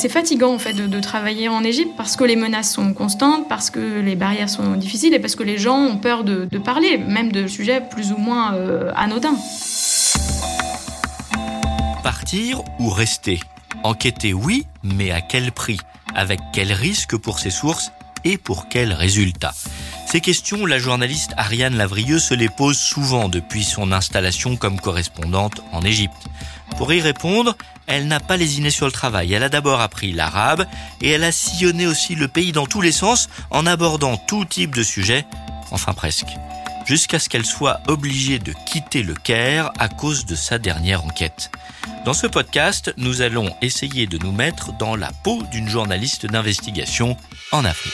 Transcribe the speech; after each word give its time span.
C'est 0.00 0.08
fatigant 0.08 0.54
en 0.54 0.58
fait 0.58 0.72
de, 0.72 1.00
travailler 1.00 1.50
en 1.50 1.62
Égypte 1.62 1.90
parce 1.94 2.16
que 2.16 2.24
les 2.24 2.34
menaces 2.34 2.72
sont 2.72 2.94
constantes, 2.94 3.46
parce 3.50 3.68
que 3.68 4.00
les 4.00 4.16
barrières 4.16 4.48
sont 4.48 4.74
difficiles 4.76 5.12
et 5.12 5.18
parce 5.18 5.36
que 5.36 5.42
les 5.42 5.58
gens 5.58 5.76
ont 5.76 5.98
peur 5.98 6.24
de, 6.24 6.46
parler, 6.56 6.96
même 6.96 7.30
de 7.30 7.46
sujets 7.46 7.82
plus 7.82 8.10
ou 8.10 8.16
moins 8.16 8.54
euh, 8.54 8.90
anodins. 8.96 9.36
Partir 12.02 12.62
ou 12.78 12.88
rester? 12.88 13.40
Enquêter 13.82 14.32
oui, 14.32 14.64
mais 14.82 15.10
à 15.10 15.20
quel 15.20 15.52
prix? 15.52 15.78
Avec 16.14 16.40
quel 16.54 16.72
risque 16.72 17.18
pour 17.18 17.38
ses 17.38 17.50
sources 17.50 17.92
et 18.24 18.38
pour 18.38 18.68
quels 18.70 18.94
résultats 18.94 19.52
Ces 20.10 20.20
questions, 20.20 20.66
la 20.66 20.80
journaliste 20.80 21.34
Ariane 21.36 21.76
Lavrieux 21.76 22.18
se 22.18 22.34
les 22.34 22.48
pose 22.48 22.76
souvent 22.76 23.28
depuis 23.28 23.62
son 23.62 23.92
installation 23.92 24.56
comme 24.56 24.80
correspondante 24.80 25.62
en 25.70 25.82
Égypte. 25.82 26.26
Pour 26.76 26.92
y 26.92 27.00
répondre, 27.00 27.56
elle 27.86 28.08
n'a 28.08 28.18
pas 28.18 28.36
lésiné 28.36 28.70
sur 28.70 28.86
le 28.86 28.92
travail. 28.92 29.32
Elle 29.32 29.44
a 29.44 29.48
d'abord 29.48 29.80
appris 29.80 30.10
l'arabe 30.10 30.66
et 31.00 31.10
elle 31.10 31.22
a 31.22 31.30
sillonné 31.30 31.86
aussi 31.86 32.16
le 32.16 32.26
pays 32.26 32.50
dans 32.50 32.66
tous 32.66 32.80
les 32.80 32.90
sens 32.90 33.28
en 33.50 33.66
abordant 33.66 34.16
tout 34.16 34.44
type 34.44 34.74
de 34.74 34.82
sujet, 34.82 35.26
enfin 35.70 35.92
presque, 35.92 36.34
jusqu'à 36.86 37.20
ce 37.20 37.28
qu'elle 37.28 37.46
soit 37.46 37.78
obligée 37.86 38.40
de 38.40 38.52
quitter 38.66 39.04
le 39.04 39.14
Caire 39.14 39.70
à 39.78 39.88
cause 39.88 40.26
de 40.26 40.34
sa 40.34 40.58
dernière 40.58 41.04
enquête. 41.04 41.52
Dans 42.04 42.14
ce 42.14 42.26
podcast, 42.26 42.92
nous 42.96 43.22
allons 43.22 43.54
essayer 43.62 44.08
de 44.08 44.18
nous 44.18 44.32
mettre 44.32 44.76
dans 44.76 44.96
la 44.96 45.12
peau 45.22 45.40
d'une 45.52 45.68
journaliste 45.68 46.26
d'investigation 46.26 47.16
en 47.52 47.64
Afrique. 47.64 47.92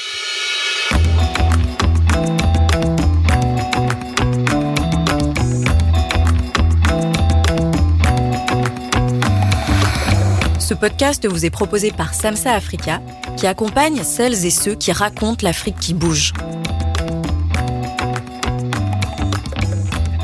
Ce 10.58 10.74
podcast 10.74 11.28
vous 11.28 11.46
est 11.46 11.50
proposé 11.50 11.92
par 11.92 12.12
Samsa 12.12 12.52
Africa, 12.52 13.00
qui 13.36 13.46
accompagne 13.46 14.02
celles 14.02 14.44
et 14.44 14.50
ceux 14.50 14.74
qui 14.74 14.90
racontent 14.90 15.46
l'Afrique 15.46 15.78
qui 15.78 15.94
bouge. 15.94 16.32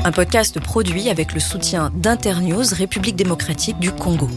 Un 0.03 0.11
podcast 0.11 0.59
produit 0.59 1.09
avec 1.09 1.33
le 1.33 1.39
soutien 1.39 1.91
d'Internews 1.95 2.73
République 2.73 3.15
démocratique 3.15 3.79
du 3.79 3.91
Congo. 3.91 4.27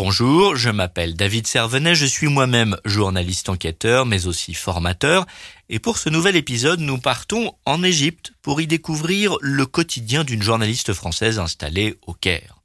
Bonjour, 0.00 0.54
je 0.54 0.70
m'appelle 0.70 1.16
David 1.16 1.48
Servenet, 1.48 1.96
je 1.96 2.06
suis 2.06 2.28
moi-même 2.28 2.76
journaliste 2.84 3.48
enquêteur 3.48 4.06
mais 4.06 4.28
aussi 4.28 4.54
formateur 4.54 5.26
et 5.68 5.80
pour 5.80 5.98
ce 5.98 6.08
nouvel 6.08 6.36
épisode 6.36 6.78
nous 6.78 6.98
partons 6.98 7.50
en 7.66 7.82
Égypte 7.82 8.30
pour 8.40 8.60
y 8.60 8.68
découvrir 8.68 9.36
le 9.40 9.66
quotidien 9.66 10.22
d'une 10.22 10.40
journaliste 10.40 10.92
française 10.92 11.40
installée 11.40 11.96
au 12.06 12.12
Caire. 12.12 12.60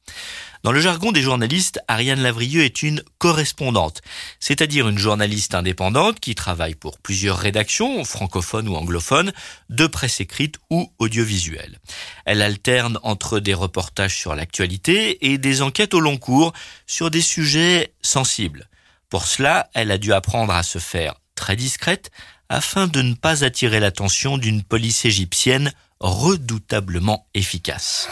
Dans 0.63 0.71
le 0.71 0.79
jargon 0.79 1.11
des 1.11 1.21
journalistes, 1.21 1.81
Ariane 1.89 2.21
Lavrieux 2.21 2.63
est 2.63 2.83
une 2.83 3.03
correspondante, 3.17 4.01
c'est-à-dire 4.39 4.87
une 4.87 4.97
journaliste 4.97 5.55
indépendante 5.55 6.21
qui 6.21 6.35
travaille 6.35 6.75
pour 6.75 6.99
plusieurs 6.99 7.37
rédactions, 7.37 8.05
francophones 8.05 8.69
ou 8.69 8.75
anglophones, 8.75 9.33
de 9.69 9.87
presse 9.87 10.21
écrite 10.21 10.55
ou 10.69 10.89
audiovisuelle. 10.99 11.79
Elle 12.23 12.41
alterne 12.41 12.97
entre 13.03 13.41
des 13.41 13.53
reportages 13.53 14.17
sur 14.17 14.35
l'actualité 14.35 15.33
et 15.33 15.37
des 15.37 15.61
enquêtes 15.61 15.93
au 15.93 15.99
long 15.99 16.15
cours 16.15 16.53
sur 16.87 17.11
des 17.11 17.21
sujets 17.21 17.93
sensibles. 18.01 18.69
Pour 19.09 19.27
cela, 19.27 19.69
elle 19.73 19.91
a 19.91 19.97
dû 19.97 20.13
apprendre 20.13 20.53
à 20.53 20.63
se 20.63 20.79
faire 20.79 21.15
très 21.35 21.57
discrète 21.57 22.09
afin 22.47 22.87
de 22.87 23.01
ne 23.01 23.15
pas 23.15 23.43
attirer 23.43 23.81
l'attention 23.81 24.37
d'une 24.37 24.63
police 24.63 25.03
égyptienne 25.03 25.73
redoutablement 25.99 27.27
efficace. 27.33 28.07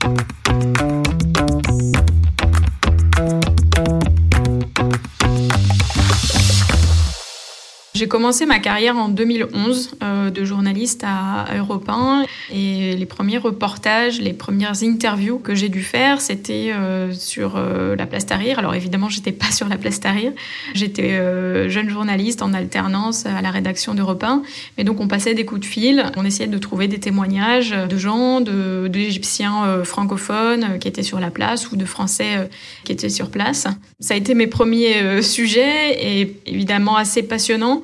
Thank 0.00 0.20
you. 0.20 0.47
J'ai 7.98 8.06
commencé 8.06 8.46
ma 8.46 8.60
carrière 8.60 8.96
en 8.96 9.08
2011 9.08 9.96
euh, 10.04 10.30
de 10.30 10.44
journaliste 10.44 11.02
à, 11.04 11.46
Europe 11.56 11.88
1 11.88 12.26
et 12.54 12.94
les 12.94 13.06
premiers 13.06 13.38
reportages, 13.38 14.20
les 14.20 14.32
premières 14.32 14.84
interviews 14.84 15.40
que 15.40 15.56
j'ai 15.56 15.68
dû 15.68 15.82
faire, 15.82 16.20
c'était 16.20 16.70
euh, 16.72 17.12
sur 17.12 17.56
euh, 17.56 17.96
la 17.96 18.06
place 18.06 18.24
Tahrir. 18.24 18.60
Alors 18.60 18.76
évidemment, 18.76 19.08
j'étais 19.08 19.32
pas 19.32 19.50
sur 19.50 19.68
la 19.68 19.76
place 19.76 19.98
Tahrir. 19.98 20.30
J'étais 20.74 21.18
jeune 21.68 21.88
journaliste 21.88 22.40
en 22.40 22.52
alternance 22.52 23.26
à 23.26 23.42
la 23.42 23.50
rédaction 23.50 23.94
d'Europe 23.94 24.22
1. 24.22 24.42
Mais 24.76 24.84
donc 24.84 25.00
on 25.00 25.08
passait 25.08 25.34
des 25.34 25.44
coups 25.44 25.62
de 25.62 25.66
fil, 25.66 26.04
on 26.16 26.24
essayait 26.24 26.48
de 26.48 26.58
trouver 26.58 26.86
des 26.86 27.00
témoignages 27.00 27.70
de 27.70 27.96
gens, 27.96 28.40
d'Égyptiens 28.40 29.82
francophones 29.82 30.78
qui 30.78 30.86
étaient 30.86 31.02
sur 31.02 31.18
la 31.18 31.32
place 31.32 31.72
ou 31.72 31.76
de 31.76 31.84
Français 31.84 32.48
qui 32.84 32.92
étaient 32.92 33.08
sur 33.08 33.30
place. 33.30 33.66
Ça 33.98 34.14
a 34.14 34.16
été 34.16 34.34
mes 34.34 34.46
premiers 34.46 35.20
sujets 35.22 35.98
et 36.00 36.36
évidemment 36.46 36.96
assez 36.96 37.24
passionnants 37.24 37.82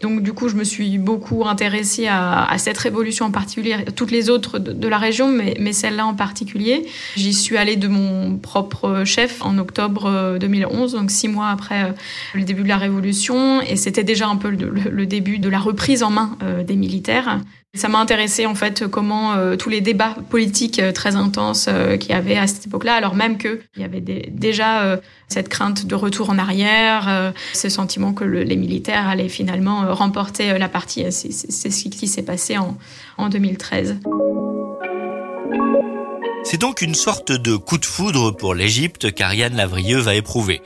donc 0.00 0.22
du 0.22 0.32
coup, 0.32 0.48
je 0.48 0.54
me 0.54 0.62
suis 0.62 0.96
beaucoup 0.96 1.44
intéressée 1.46 2.06
à, 2.06 2.54
cette 2.58 2.78
révolution 2.78 3.26
en 3.26 3.30
particulier, 3.32 3.84
toutes 3.96 4.12
les 4.12 4.30
autres 4.30 4.60
de, 4.60 4.88
la 4.88 4.98
région, 4.98 5.28
mais, 5.28 5.56
mais 5.58 5.72
celle-là 5.72 6.06
en 6.06 6.14
particulier. 6.14 6.86
J'y 7.16 7.34
suis 7.34 7.56
allée 7.56 7.76
de 7.76 7.88
mon 7.88 8.36
propre 8.36 9.02
chef 9.04 9.44
en 9.44 9.58
octobre 9.58 10.38
2011, 10.38 10.94
euh, 10.94 10.98
donc 10.98 11.10
six 11.10 11.28
mois 11.28 11.48
après 11.48 11.82
euh, 11.82 11.92
le 12.34 12.44
début 12.44 12.62
de 12.62 12.68
la 12.68 12.76
révolution, 12.76 13.60
et 13.60 13.74
c'était 13.74 14.04
déjà 14.04 14.28
un 14.28 14.36
peu 14.36 14.50
le, 14.50 15.06
début 15.06 15.38
de 15.38 15.48
la 15.48 15.58
reprise 15.58 16.02
en 16.02 16.10
main 16.10 16.36
euh, 16.42 16.62
des 16.62 16.76
militaires. 16.76 17.40
Ça 17.74 17.88
m'a 17.88 17.98
intéressé 17.98 18.46
en 18.46 18.54
fait 18.54 18.86
comment 18.88 19.34
tous 19.58 19.68
les 19.68 19.82
débats 19.82 20.16
politiques 20.30 20.80
très 20.94 21.16
intenses 21.16 21.68
qu'il 22.00 22.10
y 22.10 22.14
avait 22.14 22.38
à 22.38 22.46
cette 22.46 22.66
époque-là, 22.66 22.94
alors 22.94 23.14
même 23.14 23.36
qu'il 23.36 23.60
y 23.76 23.84
avait 23.84 24.00
déjà 24.00 24.98
cette 25.28 25.50
crainte 25.50 25.86
de 25.86 25.94
retour 25.94 26.30
en 26.30 26.38
arrière, 26.38 27.34
ce 27.52 27.68
sentiment 27.68 28.14
que 28.14 28.24
les 28.24 28.56
militaires 28.56 29.06
allaient 29.06 29.28
finalement 29.28 29.87
remporter 29.88 30.58
la 30.58 30.68
partie. 30.68 31.04
C'est 31.10 31.70
ce 31.70 31.88
qui 31.88 32.08
s'est 32.08 32.22
passé 32.22 32.56
en, 32.56 32.76
en 33.16 33.28
2013. 33.28 33.98
C'est 36.44 36.60
donc 36.60 36.80
une 36.80 36.94
sorte 36.94 37.32
de 37.32 37.56
coup 37.56 37.78
de 37.78 37.84
foudre 37.84 38.30
pour 38.30 38.54
l'Égypte 38.54 39.12
qu'Ariane 39.12 39.56
Lavrieux 39.56 39.98
va 39.98 40.14
éprouver. 40.14 40.62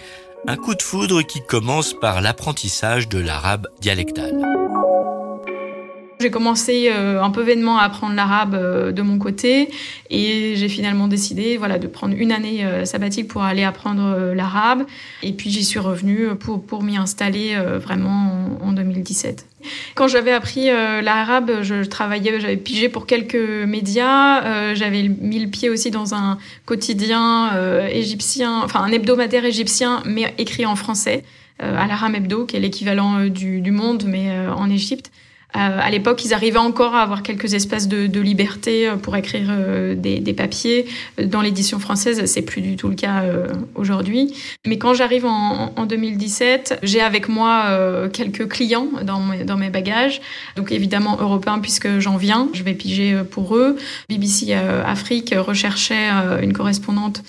Un 0.47 0.57
coup 0.57 0.75
de 0.75 0.83
foudre 0.83 1.23
qui 1.23 1.41
commence 1.41 1.95
par 1.95 2.21
l'apprentissage 2.21 3.09
de 3.09 3.19
l'arabe 3.19 3.67
dialectal. 3.81 4.62
J'ai 6.23 6.31
commencé 6.31 6.89
euh, 6.89 7.21
un 7.21 7.31
peu 7.31 7.43
vainement 7.43 7.79
à 7.79 7.83
apprendre 7.83 8.15
l'arabe 8.15 8.55
euh, 8.55 8.93
de 8.93 9.03
mon 9.03 9.19
côté 9.19 9.69
et 10.09 10.55
j'ai 10.55 10.69
finalement 10.69 11.09
décidé 11.09 11.57
voilà, 11.57 11.81
de 11.81 11.89
prendre 11.89 12.15
une 12.17 12.31
année 12.31 12.65
euh, 12.65 12.85
sabbatique 12.85 13.27
pour 13.27 13.43
aller 13.43 13.65
apprendre 13.65 14.33
l'arabe. 14.33 14.85
Et 15.25 15.33
puis 15.33 15.51
j'y 15.51 15.65
suis 15.65 15.81
revenue 15.81 16.37
pour, 16.39 16.63
pour 16.63 16.85
m'y 16.85 16.97
installer 16.97 17.57
vraiment 17.81 18.57
en, 18.63 18.73
2017. 18.73 19.47
Quand 19.97 20.07
j'avais 20.07 20.31
appris 20.31 20.67
l'arabe, 20.67 21.63
je 21.63 21.85
travaillais, 21.85 22.41
j'avais 22.41 22.57
pigé 22.57 22.89
pour 22.89 23.07
quelques 23.07 23.35
médias. 23.35 24.75
j'avais 24.75 25.09
mis 25.09 25.41
le 25.41 25.49
pied 25.49 25.71
aussi 25.71 25.91
dans 25.91 26.15
un 26.15 26.39
quotidien 26.67 27.51
égyptien, 27.89 28.63
enfin 28.65 28.81
un 28.81 28.93
hebdomadaire 28.93 29.45
égyptien, 29.45 30.03
mais 30.05 30.35
écrit 30.39 30.67
en 30.67 30.77
français, 30.77 31.25
à 31.59 31.87
l'Aram 31.87 32.15
Hebdo, 32.15 32.47
qui 32.47 32.57
est 32.57 32.61
l'équivalent 32.61 33.27
du, 33.27 33.61
du, 33.61 33.71
Monde, 33.71 34.05
mais 34.07 34.31
en 34.49 34.71
Égypte. 34.71 35.11
Euh, 35.55 35.79
à 35.81 35.91
l'époque, 35.91 36.25
ils 36.25 36.33
arrivaient 36.33 36.59
encore 36.59 36.95
à 36.95 37.03
avoir 37.03 37.23
quelques 37.23 37.55
espaces 37.55 37.87
de, 37.89 38.07
de 38.07 38.21
liberté 38.21 38.89
euh, 38.89 38.97
pour 38.97 39.17
écrire 39.17 39.49
euh, 39.51 39.95
des, 39.95 40.19
des, 40.19 40.33
papiers. 40.33 40.87
Dans 41.23 41.43
l'édition 41.43 41.79
française, 41.79 42.25
c'est 42.25 42.43
plus 42.43 42.63
du 42.63 42.77
tout 42.77 42.89
le 42.89 42.95
cas 42.95 43.23
aujourd'hui. 43.75 44.35
Mais 44.67 44.79
quand 44.79 44.95
j'arrive 44.95 45.27
en, 45.27 45.73
en, 45.77 45.87
2017, 45.87 46.81
j'ai 46.83 47.01
avec 47.01 47.29
moi 47.29 48.09
quelques 48.13 48.49
clients 48.49 48.89
dans 49.03 49.21
mes, 49.21 49.45
dans 49.45 49.57
mes 49.57 49.69
bagages. 49.69 50.21
Donc 50.57 50.73
évidemment 50.73 51.19
européens 51.21 51.59
puisque 51.59 51.99
j'en 51.99 52.17
viens. 52.17 52.49
Je 52.55 52.63
vais 52.63 52.75
piger 52.75 53.21
pour 53.31 53.57
eux. 53.57 53.77
BBC 54.09 54.55
Afrique 54.55 55.35
recherchait 55.37 56.09
une 56.43 56.53
correspondante 56.53 57.23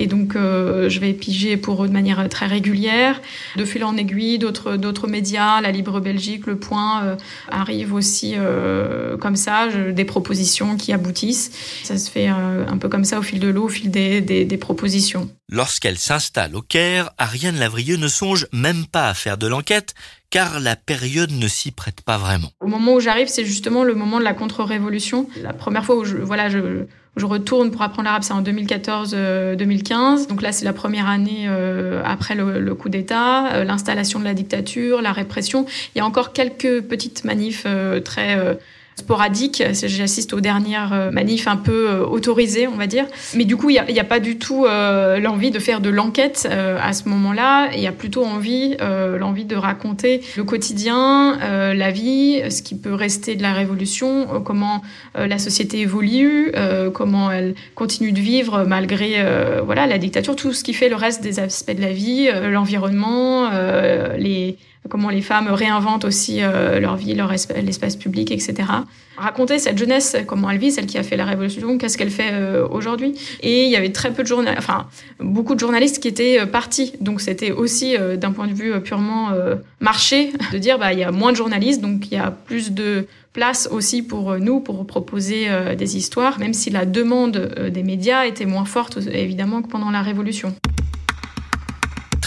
et 0.00 0.06
donc, 0.06 0.34
euh, 0.34 0.88
je 0.88 0.98
vais 0.98 1.12
piger 1.12 1.58
pour 1.58 1.84
eux 1.84 1.88
de 1.88 1.92
manière 1.92 2.26
très 2.30 2.46
régulière. 2.46 3.20
De 3.56 3.66
fil 3.66 3.84
en 3.84 3.98
aiguille, 3.98 4.38
d'autres, 4.38 4.76
d'autres 4.76 5.06
médias, 5.06 5.60
la 5.60 5.70
Libre 5.70 6.00
Belgique, 6.00 6.46
Le 6.46 6.56
Point, 6.56 7.04
euh, 7.04 7.16
arrivent 7.50 7.92
aussi 7.92 8.32
euh, 8.36 9.18
comme 9.18 9.36
ça, 9.36 9.68
des 9.68 10.04
propositions 10.06 10.78
qui 10.78 10.94
aboutissent. 10.94 11.50
Ça 11.84 11.98
se 11.98 12.10
fait 12.10 12.28
un 12.28 12.78
peu 12.78 12.88
comme 12.88 13.04
ça 13.04 13.18
au 13.18 13.22
fil 13.22 13.40
de 13.40 13.48
l'eau, 13.48 13.64
au 13.64 13.68
fil 13.68 13.90
des, 13.90 14.22
des, 14.22 14.46
des 14.46 14.56
propositions. 14.56 15.28
Lorsqu'elle 15.50 15.98
s'installe 15.98 16.56
au 16.56 16.62
Caire, 16.62 17.10
Ariane 17.18 17.58
Lavrieux 17.58 17.96
ne 17.96 18.08
songe 18.08 18.46
même 18.54 18.86
pas 18.86 19.08
à 19.08 19.14
faire 19.14 19.36
de 19.36 19.48
l'enquête, 19.48 19.94
car 20.30 20.60
la 20.60 20.76
période 20.76 21.32
ne 21.32 21.48
s'y 21.48 21.72
prête 21.72 22.00
pas 22.00 22.16
vraiment. 22.16 22.50
Au 22.60 22.68
moment 22.68 22.94
où 22.94 23.00
j'arrive, 23.00 23.28
c'est 23.28 23.44
justement 23.44 23.84
le 23.84 23.94
moment 23.94 24.18
de 24.18 24.24
la 24.24 24.32
contre-révolution. 24.32 25.28
La 25.42 25.52
première 25.52 25.84
fois 25.84 25.96
où 25.96 26.04
je, 26.04 26.16
voilà, 26.16 26.48
je, 26.48 26.86
je 27.20 27.26
retourne 27.26 27.70
pour 27.70 27.82
apprendre 27.82 28.06
l'arabe, 28.06 28.22
c'est 28.22 28.32
en 28.32 28.42
2014-2015. 28.42 29.12
Euh, 29.14 30.26
Donc 30.26 30.42
là, 30.42 30.52
c'est 30.52 30.64
la 30.64 30.72
première 30.72 31.08
année 31.08 31.44
euh, 31.46 32.02
après 32.04 32.34
le, 32.34 32.74
coup 32.74 32.88
d'État, 32.88 33.52
euh, 33.52 33.64
l'installation 33.64 34.18
de 34.18 34.24
la 34.24 34.34
dictature, 34.34 35.02
la 35.02 35.12
répression. 35.12 35.66
Il 35.94 35.98
y 35.98 36.00
a 36.00 36.06
encore 36.06 36.32
quelques 36.32 36.80
petites 36.80 37.24
manifs 37.24 37.66
très 38.04 38.58
sporadique. 39.00 39.62
J'assiste 39.72 40.32
aux 40.32 40.40
dernières 40.40 41.10
manifs 41.12 41.48
un 41.48 41.56
peu 41.56 41.98
autorisées, 41.98 42.68
on 42.68 42.76
va 42.76 42.86
dire. 42.86 43.06
Mais 43.34 43.44
du 43.44 43.56
coup, 43.56 43.70
il 43.70 43.82
n'y 43.88 44.00
a, 44.00 44.04
pas 44.04 44.20
du 44.20 44.38
tout 44.38 44.66
l'envie 44.66 45.50
de 45.50 45.58
faire 45.58 45.80
de 45.80 45.90
l'enquête 45.90 46.48
à 46.50 46.92
ce 46.92 47.08
moment-là. 47.08 47.70
Il 47.74 47.80
y 47.80 47.86
a 47.86 47.92
plutôt 47.92 48.24
envie, 48.24 48.76
l'envie 49.18 49.44
de 49.44 49.56
raconter 49.56 50.20
le 50.36 50.44
quotidien, 50.44 51.38
la 51.74 51.90
vie, 51.90 52.42
ce 52.50 52.62
qui 52.62 52.76
peut 52.76 52.94
rester 52.94 53.36
de 53.36 53.42
la 53.42 53.52
révolution, 53.52 54.42
comment 54.44 54.82
la 55.14 55.38
société 55.38 55.80
évolue, 55.80 56.52
comment 56.94 57.30
elle 57.30 57.54
continue 57.74 58.12
de 58.12 58.20
vivre 58.20 58.64
malgré 58.66 59.16
voilà 59.64 59.86
la 59.86 59.98
dictature, 59.98 60.36
tout 60.36 60.52
ce 60.52 60.64
qui 60.64 60.74
fait 60.74 60.88
le 60.88 60.96
reste 60.96 61.22
des 61.22 61.40
aspects 61.40 61.74
de 61.74 61.80
la 61.80 61.92
vie, 61.92 62.28
l'environnement, 62.50 63.50
les 64.18 64.56
comment 64.90 65.08
les 65.08 65.22
femmes 65.22 65.48
réinventent 65.48 66.04
aussi 66.04 66.42
euh, 66.42 66.80
leur 66.80 66.96
vie, 66.96 67.14
leur 67.14 67.30
l'espace 67.30 67.96
public, 67.96 68.30
etc. 68.30 68.68
Raconter 69.16 69.58
cette 69.58 69.78
jeunesse, 69.78 70.16
comment 70.26 70.50
elle 70.50 70.58
vit, 70.58 70.72
celle 70.72 70.86
qui 70.86 70.98
a 70.98 71.02
fait 71.02 71.16
la 71.16 71.24
révolution, 71.24 71.78
qu'est-ce 71.78 71.96
qu'elle 71.96 72.10
fait 72.10 72.30
euh, 72.32 72.66
aujourd'hui. 72.68 73.14
Et 73.40 73.64
il 73.64 73.70
y 73.70 73.76
avait 73.76 73.92
très 73.92 74.12
peu 74.12 74.22
de 74.22 74.28
journalistes, 74.28 74.58
enfin 74.58 74.86
beaucoup 75.20 75.54
de 75.54 75.60
journalistes 75.60 76.02
qui 76.02 76.08
étaient 76.08 76.40
euh, 76.40 76.46
partis. 76.46 76.92
Donc 77.00 77.20
c'était 77.20 77.52
aussi 77.52 77.96
d'un 78.16 78.32
point 78.32 78.48
de 78.48 78.52
vue 78.52 78.78
purement 78.80 79.30
marché 79.80 80.32
de 80.52 80.58
dire 80.58 80.78
bah 80.78 80.92
il 80.92 80.98
y 80.98 81.04
a 81.04 81.12
moins 81.12 81.32
de 81.32 81.36
journalistes, 81.36 81.80
donc 81.80 82.10
il 82.10 82.14
y 82.14 82.18
a 82.18 82.30
plus 82.30 82.72
de 82.72 83.06
place 83.32 83.68
aussi 83.70 84.02
pour 84.02 84.38
nous 84.38 84.60
pour 84.60 84.84
proposer 84.86 85.48
des 85.78 85.96
histoires, 85.96 86.38
même 86.40 86.52
si 86.52 86.70
la 86.70 86.84
demande 86.84 87.70
des 87.72 87.82
médias 87.82 88.24
était 88.24 88.46
moins 88.46 88.64
forte 88.64 88.98
évidemment 89.12 89.62
que 89.62 89.68
pendant 89.68 89.90
la 89.90 90.02
révolution. 90.02 90.54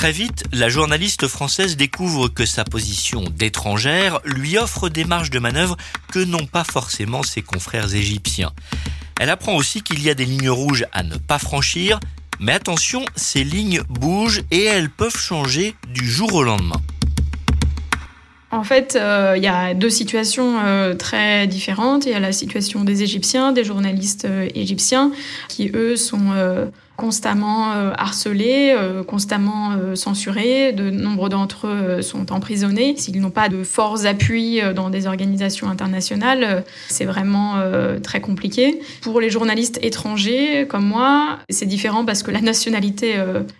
Très 0.03 0.11
vite, 0.11 0.43
la 0.51 0.67
journaliste 0.67 1.29
française 1.29 1.77
découvre 1.77 2.27
que 2.27 2.45
sa 2.45 2.65
position 2.65 3.23
d'étrangère 3.37 4.19
lui 4.25 4.57
offre 4.57 4.89
des 4.89 5.05
marges 5.05 5.29
de 5.29 5.39
manœuvre 5.39 5.77
que 6.11 6.19
n'ont 6.19 6.45
pas 6.45 6.65
forcément 6.65 7.23
ses 7.23 7.41
confrères 7.41 7.95
égyptiens. 7.95 8.51
Elle 9.17 9.29
apprend 9.29 9.55
aussi 9.55 9.81
qu'il 9.81 10.03
y 10.03 10.09
a 10.09 10.13
des 10.13 10.25
lignes 10.25 10.49
rouges 10.49 10.85
à 10.91 11.03
ne 11.03 11.15
pas 11.15 11.39
franchir, 11.39 12.01
mais 12.41 12.51
attention, 12.51 13.05
ces 13.15 13.45
lignes 13.45 13.81
bougent 13.87 14.43
et 14.51 14.65
elles 14.65 14.89
peuvent 14.89 15.15
changer 15.15 15.73
du 15.93 16.05
jour 16.05 16.33
au 16.33 16.43
lendemain. 16.43 16.81
En 18.51 18.65
fait, 18.65 18.97
euh, 18.97 19.35
il 19.37 19.43
y 19.43 19.47
a 19.47 19.73
deux 19.73 19.89
situations 19.89 20.59
euh, 20.65 20.95
très 20.95 21.47
différentes. 21.47 22.05
Il 22.05 22.11
y 22.11 22.15
a 22.15 22.19
la 22.19 22.33
situation 22.33 22.83
des 22.83 23.03
Égyptiens, 23.03 23.53
des 23.53 23.63
journalistes 23.63 24.25
euh, 24.25 24.49
égyptiens, 24.53 25.13
qui 25.47 25.71
eux 25.73 25.95
sont 25.95 26.33
constamment 27.03 27.73
euh, 27.73 27.91
harcelés, 27.97 28.73
euh, 28.73 29.03
constamment 29.03 29.71
euh, 29.73 29.93
censurés. 29.93 30.71
De 30.71 30.89
nombreux 30.89 31.27
d'entre 31.27 31.67
eux 31.67 32.01
sont 32.01 32.31
emprisonnés. 32.31 32.95
S'ils 32.95 33.19
n'ont 33.19 33.29
pas 33.29 33.49
de 33.49 33.61
forts 33.65 34.05
appuis 34.05 34.61
dans 34.73 34.89
des 34.89 35.05
organisations 35.05 35.67
internationales, 35.67 36.63
c'est 36.87 37.03
vraiment 37.03 37.55
très 38.01 38.21
compliqué. 38.21 38.79
Pour 39.01 39.19
les 39.19 39.29
journalistes 39.29 39.79
étrangers 39.81 40.65
comme 40.67 40.85
moi, 40.85 41.39
c'est 41.49 41.65
différent 41.65 42.05
parce 42.05 42.23
que 42.23 42.31
la 42.31 42.41
nationalité 42.41 43.15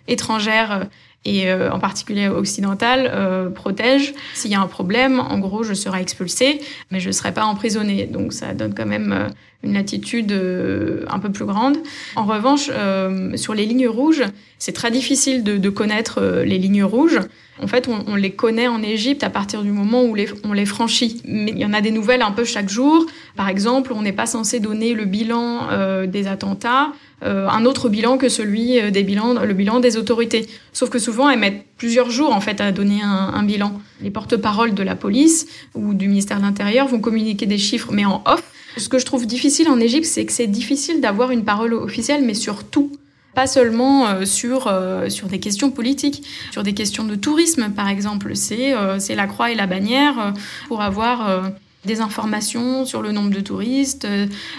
étrangère 0.08 0.86
et 1.24 1.52
en 1.52 1.78
particulier 1.78 2.28
occidentale 2.28 3.50
protège. 3.54 4.14
S'il 4.34 4.50
y 4.50 4.54
a 4.54 4.60
un 4.60 4.66
problème, 4.66 5.20
en 5.20 5.38
gros, 5.38 5.62
je 5.62 5.72
serai 5.74 6.00
expulsée, 6.00 6.60
mais 6.90 7.00
je 7.00 7.08
ne 7.08 7.12
serai 7.12 7.32
pas 7.32 7.44
emprisonnée. 7.44 8.06
Donc 8.06 8.32
ça 8.32 8.52
donne 8.52 8.74
quand 8.74 8.86
même 8.86 9.30
une 9.64 9.72
latitude 9.72 10.30
euh, 10.32 11.04
un 11.08 11.18
peu 11.18 11.32
plus 11.32 11.46
grande. 11.46 11.78
En 12.16 12.24
revanche, 12.24 12.70
euh, 12.70 13.36
sur 13.36 13.54
les 13.54 13.66
lignes 13.66 13.88
rouges, 13.88 14.22
c'est 14.58 14.72
très 14.72 14.90
difficile 14.90 15.42
de, 15.42 15.68
connaître 15.70 16.20
euh, 16.20 16.44
les 16.44 16.58
lignes 16.58 16.84
rouges. 16.84 17.20
En 17.62 17.66
fait, 17.66 17.88
on, 17.88 18.16
les 18.16 18.32
connaît 18.32 18.66
en 18.66 18.82
Égypte 18.82 19.22
à 19.22 19.30
partir 19.30 19.62
du 19.62 19.70
moment 19.70 20.02
où 20.02 20.16
on 20.44 20.52
les 20.52 20.66
franchit. 20.66 21.22
Mais 21.24 21.52
il 21.52 21.58
y 21.58 21.64
en 21.64 21.72
a 21.72 21.80
des 21.80 21.92
nouvelles 21.92 22.22
un 22.22 22.32
peu 22.32 22.44
chaque 22.44 22.68
jour. 22.68 23.06
Par 23.36 23.48
exemple, 23.48 23.92
on 23.94 24.02
n'est 24.02 24.12
pas 24.12 24.26
censé 24.26 24.58
donner 24.58 24.92
le 24.92 25.04
bilan 25.04 25.68
des 26.06 26.26
attentats, 26.26 26.88
un 27.24 27.64
autre 27.64 27.88
bilan 27.88 28.18
que 28.18 28.28
celui 28.28 28.80
des 28.92 29.02
bilans, 29.02 29.34
le 29.34 29.54
bilan 29.54 29.80
des 29.80 29.96
autorités. 29.96 30.46
Sauf 30.72 30.90
que 30.90 30.98
souvent, 30.98 31.30
elles 31.30 31.38
mettent 31.38 31.64
plusieurs 31.78 32.10
jours 32.10 32.32
en 32.32 32.40
fait 32.40 32.60
à 32.60 32.70
donner 32.70 33.00
un, 33.02 33.42
bilan. 33.42 33.80
Les 34.02 34.10
porte-paroles 34.10 34.74
de 34.74 34.82
la 34.82 34.94
police 34.94 35.46
ou 35.74 35.94
du 35.94 36.08
ministère 36.08 36.38
de 36.38 36.42
l'Intérieur 36.42 36.86
vont 36.86 37.00
communiquer 37.00 37.46
des 37.46 37.58
chiffres, 37.58 37.90
mais 37.92 38.04
en 38.04 38.22
off. 38.26 38.42
Ce 38.76 38.88
que 38.88 38.98
je 38.98 39.06
trouve 39.06 39.26
difficile 39.26 39.68
en 39.68 39.78
Égypte, 39.80 40.06
c'est 40.06 40.24
que 40.24 40.32
c'est 40.32 40.46
difficile 40.46 41.00
d'avoir 41.00 41.30
une 41.30 41.44
parole 41.44 41.74
officielle, 41.74 42.24
mais 42.24 42.34
sur 42.34 42.64
tout. 42.64 42.90
Pas 43.34 43.46
seulement 43.48 44.06
euh, 44.06 44.24
sur, 44.24 44.68
euh, 44.68 45.08
sur 45.08 45.26
des 45.26 45.40
questions 45.40 45.70
politiques, 45.70 46.24
sur 46.52 46.62
des 46.62 46.72
questions 46.72 47.04
de 47.04 47.16
tourisme, 47.16 47.70
par 47.70 47.88
exemple. 47.88 48.32
Euh, 48.52 48.96
c'est 48.98 49.14
la 49.16 49.26
croix 49.26 49.50
et 49.50 49.54
la 49.54 49.66
bannière 49.66 50.34
pour 50.68 50.82
avoir 50.82 51.50
des 51.84 52.00
informations 52.00 52.84
sur 52.84 53.02
le 53.02 53.12
nombre 53.12 53.30
de 53.30 53.40
touristes. 53.40 54.06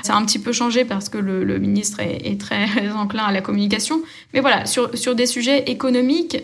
Ça 0.04 0.14
a 0.14 0.18
un 0.18 0.26
petit 0.26 0.40
peu 0.40 0.52
changé 0.52 0.86
parce 0.86 1.10
que 1.10 1.18
le, 1.18 1.58
ministre 1.60 2.00
est, 2.00 2.40
très 2.40 2.68
enclin 2.96 3.24
à 3.24 3.32
la 3.32 3.42
communication. 3.42 4.02
Mais 4.34 4.40
voilà, 4.40 4.66
sur, 4.66 4.96
sur 4.98 5.16
des 5.16 5.26
sujets 5.26 5.70
économiques, 5.70 6.38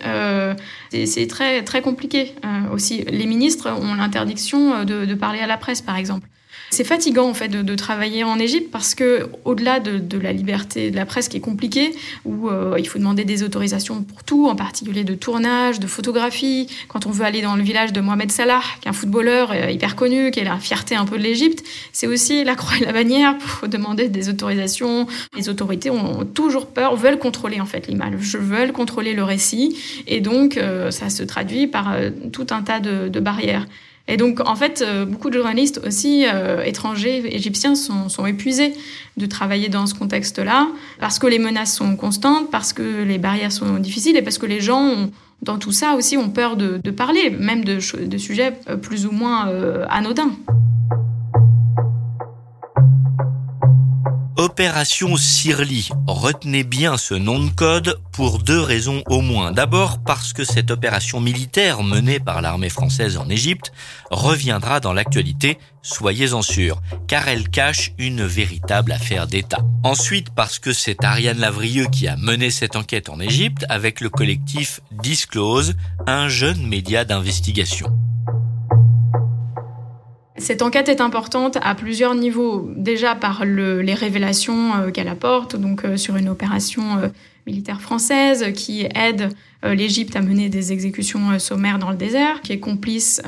c'est 0.91 1.27
très, 1.27 1.63
très 1.63 1.81
compliqué 1.81 2.33
aussi. 2.73 3.03
Les 3.03 3.25
ministres 3.25 3.71
ont 3.71 3.95
l'interdiction 3.95 4.83
de, 4.83 5.05
de 5.05 5.15
parler 5.15 5.39
à 5.39 5.47
la 5.47 5.57
presse, 5.57 5.81
par 5.81 5.97
exemple. 5.97 6.27
C'est 6.73 6.85
fatigant 6.85 7.27
en 7.27 7.33
fait 7.33 7.49
de, 7.49 7.75
travailler 7.75 8.23
en 8.23 8.39
Égypte 8.39 8.71
parce 8.71 8.95
que 8.95 9.27
au-delà 9.43 9.81
de, 9.81 10.17
la 10.17 10.31
liberté 10.31 10.89
de 10.89 10.95
la 10.95 11.05
presse 11.05 11.27
qui 11.27 11.35
est 11.35 11.41
compliquée, 11.41 11.93
où 12.23 12.47
euh, 12.47 12.77
il 12.79 12.87
faut 12.87 12.97
demander 12.97 13.25
des 13.25 13.43
autorisations 13.43 14.03
pour 14.03 14.23
tout, 14.23 14.47
en 14.47 14.55
particulier 14.55 15.03
de 15.03 15.13
tournage, 15.13 15.81
de 15.81 15.87
photographie. 15.87 16.67
Quand 16.87 17.07
on 17.07 17.11
veut 17.11 17.25
aller 17.25 17.41
dans 17.41 17.57
le 17.57 17.63
village 17.63 17.91
de 17.91 17.99
Mohamed 17.99 18.31
Salah, 18.31 18.61
qui 18.79 18.87
est 18.87 18.89
un 18.89 18.93
footballeur 18.93 19.51
euh, 19.51 19.69
hyper 19.69 19.97
connu, 19.97 20.31
qui 20.31 20.39
est 20.39 20.45
la 20.45 20.59
fierté 20.59 20.95
un 20.95 21.03
peu 21.03 21.17
de 21.17 21.23
l'Égypte, 21.23 21.61
c'est 21.91 22.07
aussi 22.07 22.45
la 22.45 22.55
croix 22.55 22.77
et 22.77 22.85
la 22.85 22.93
bannière 22.93 23.37
pour 23.37 23.67
demander 23.67 24.07
des 24.07 24.29
autorisations. 24.29 25.07
Les 25.35 25.49
autorités 25.49 25.89
ont 25.89 26.23
toujours 26.23 26.67
peur, 26.67 26.95
veulent 26.95 27.19
contrôler 27.19 27.59
en 27.59 27.65
fait 27.65 27.87
l'image, 27.87 28.13
veulent 28.37 28.71
contrôler 28.71 29.11
le 29.13 29.23
récit, 29.25 29.77
et 30.07 30.21
donc 30.21 30.55
euh, 30.55 30.89
ça 30.89 31.09
se 31.09 31.23
traduit 31.23 31.67
par 31.67 31.93
tout 32.31 32.47
un 32.51 32.61
tas 32.61 32.79
de 32.79 33.19
barrières. 33.19 33.67
Et 34.07 34.17
donc, 34.17 34.39
en 34.41 34.55
fait, 34.55 34.83
euh, 34.85 35.05
beaucoup 35.05 35.29
de 35.29 35.35
journalistes 35.37 35.79
aussi 35.85 36.25
euh, 36.25 36.63
étrangers, 36.63 37.23
égyptiens, 37.33 37.75
sont, 37.75 38.09
sont, 38.09 38.25
épuisés 38.25 38.73
de 39.17 39.25
travailler 39.25 39.69
dans 39.69 39.85
ce 39.85 39.93
contexte-là, 39.93 40.67
parce 40.99 41.19
que 41.19 41.27
les 41.27 41.39
menaces 41.39 41.75
sont 41.75 41.95
constantes, 41.95 42.49
parce 42.51 42.73
que 42.73 43.03
les 43.03 43.17
barrières 43.17 43.51
sont 43.51 43.75
difficiles 43.75 44.17
et 44.17 44.21
parce 44.21 44.37
que 44.37 44.45
les 44.45 44.59
gens, 44.59 45.09
dans 45.41 45.57
tout 45.57 45.71
ça 45.71 45.95
aussi, 45.95 46.17
ont 46.17 46.29
peur 46.29 46.57
de, 46.57 46.79
parler, 46.91 47.29
même 47.29 47.63
de, 47.63 47.79
de, 48.05 48.17
sujets 48.17 48.53
euh, 48.69 48.75
plus 48.75 49.05
ou 49.05 49.11
moins 49.11 49.47
anodins. 49.89 50.31
Opération 54.41 55.17
Sirli. 55.17 55.89
Retenez 56.07 56.63
bien 56.63 56.97
ce 56.97 57.13
nom 57.13 57.37
de 57.37 57.51
code 57.51 57.99
pour 58.11 58.39
deux 58.39 58.59
raisons 58.59 59.03
au 59.07 59.21
moins. 59.21 59.51
D'abord 59.51 59.99
parce 60.03 60.33
que 60.33 60.43
cette 60.43 60.71
opération 60.71 61.19
militaire 61.19 61.83
menée 61.83 62.19
par 62.19 62.41
l'armée 62.41 62.69
française 62.69 63.17
en 63.17 63.29
Égypte 63.29 63.71
reviendra 64.09 64.79
dans 64.79 64.93
l'actualité, 64.93 65.59
soyez-en 65.83 66.41
sûrs, 66.41 66.81
car 67.07 67.27
elle 67.27 67.49
cache 67.49 67.93
une 67.99 68.25
véritable 68.25 68.93
affaire 68.93 69.27
d'État. 69.27 69.59
Ensuite 69.83 70.31
parce 70.31 70.57
que 70.57 70.73
c'est 70.73 71.03
Ariane 71.03 71.37
Lavrieux 71.37 71.85
qui 71.91 72.07
a 72.07 72.15
mené 72.17 72.49
cette 72.49 72.75
enquête 72.75 73.09
en 73.09 73.19
Égypte 73.19 73.67
avec 73.69 74.01
le 74.01 74.09
collectif 74.09 74.79
Disclose, 75.03 75.75
un 76.07 76.29
jeune 76.29 76.65
média 76.65 77.05
d'investigation. 77.05 77.95
Cette 80.41 80.63
enquête 80.63 80.89
est 80.89 81.01
importante 81.01 81.59
à 81.61 81.75
plusieurs 81.75 82.15
niveaux. 82.15 82.67
Déjà 82.75 83.13
par 83.13 83.45
les 83.45 83.93
révélations 83.93 84.73
euh, 84.73 84.89
qu'elle 84.89 85.07
apporte, 85.07 85.55
donc 85.55 85.85
euh, 85.85 85.97
sur 85.97 86.15
une 86.15 86.27
opération 86.27 86.97
euh, 86.97 87.09
militaire 87.45 87.79
française 87.79 88.51
qui 88.55 88.87
aide 88.95 89.29
l'Égypte 89.63 90.15
à 90.15 90.21
mener 90.21 90.49
des 90.49 90.71
exécutions 90.71 91.37
sommaires 91.37 91.77
dans 91.77 91.91
le 91.91 91.95
désert, 91.95 92.41
qui 92.41 92.53
est 92.53 92.59
complice 92.59 93.21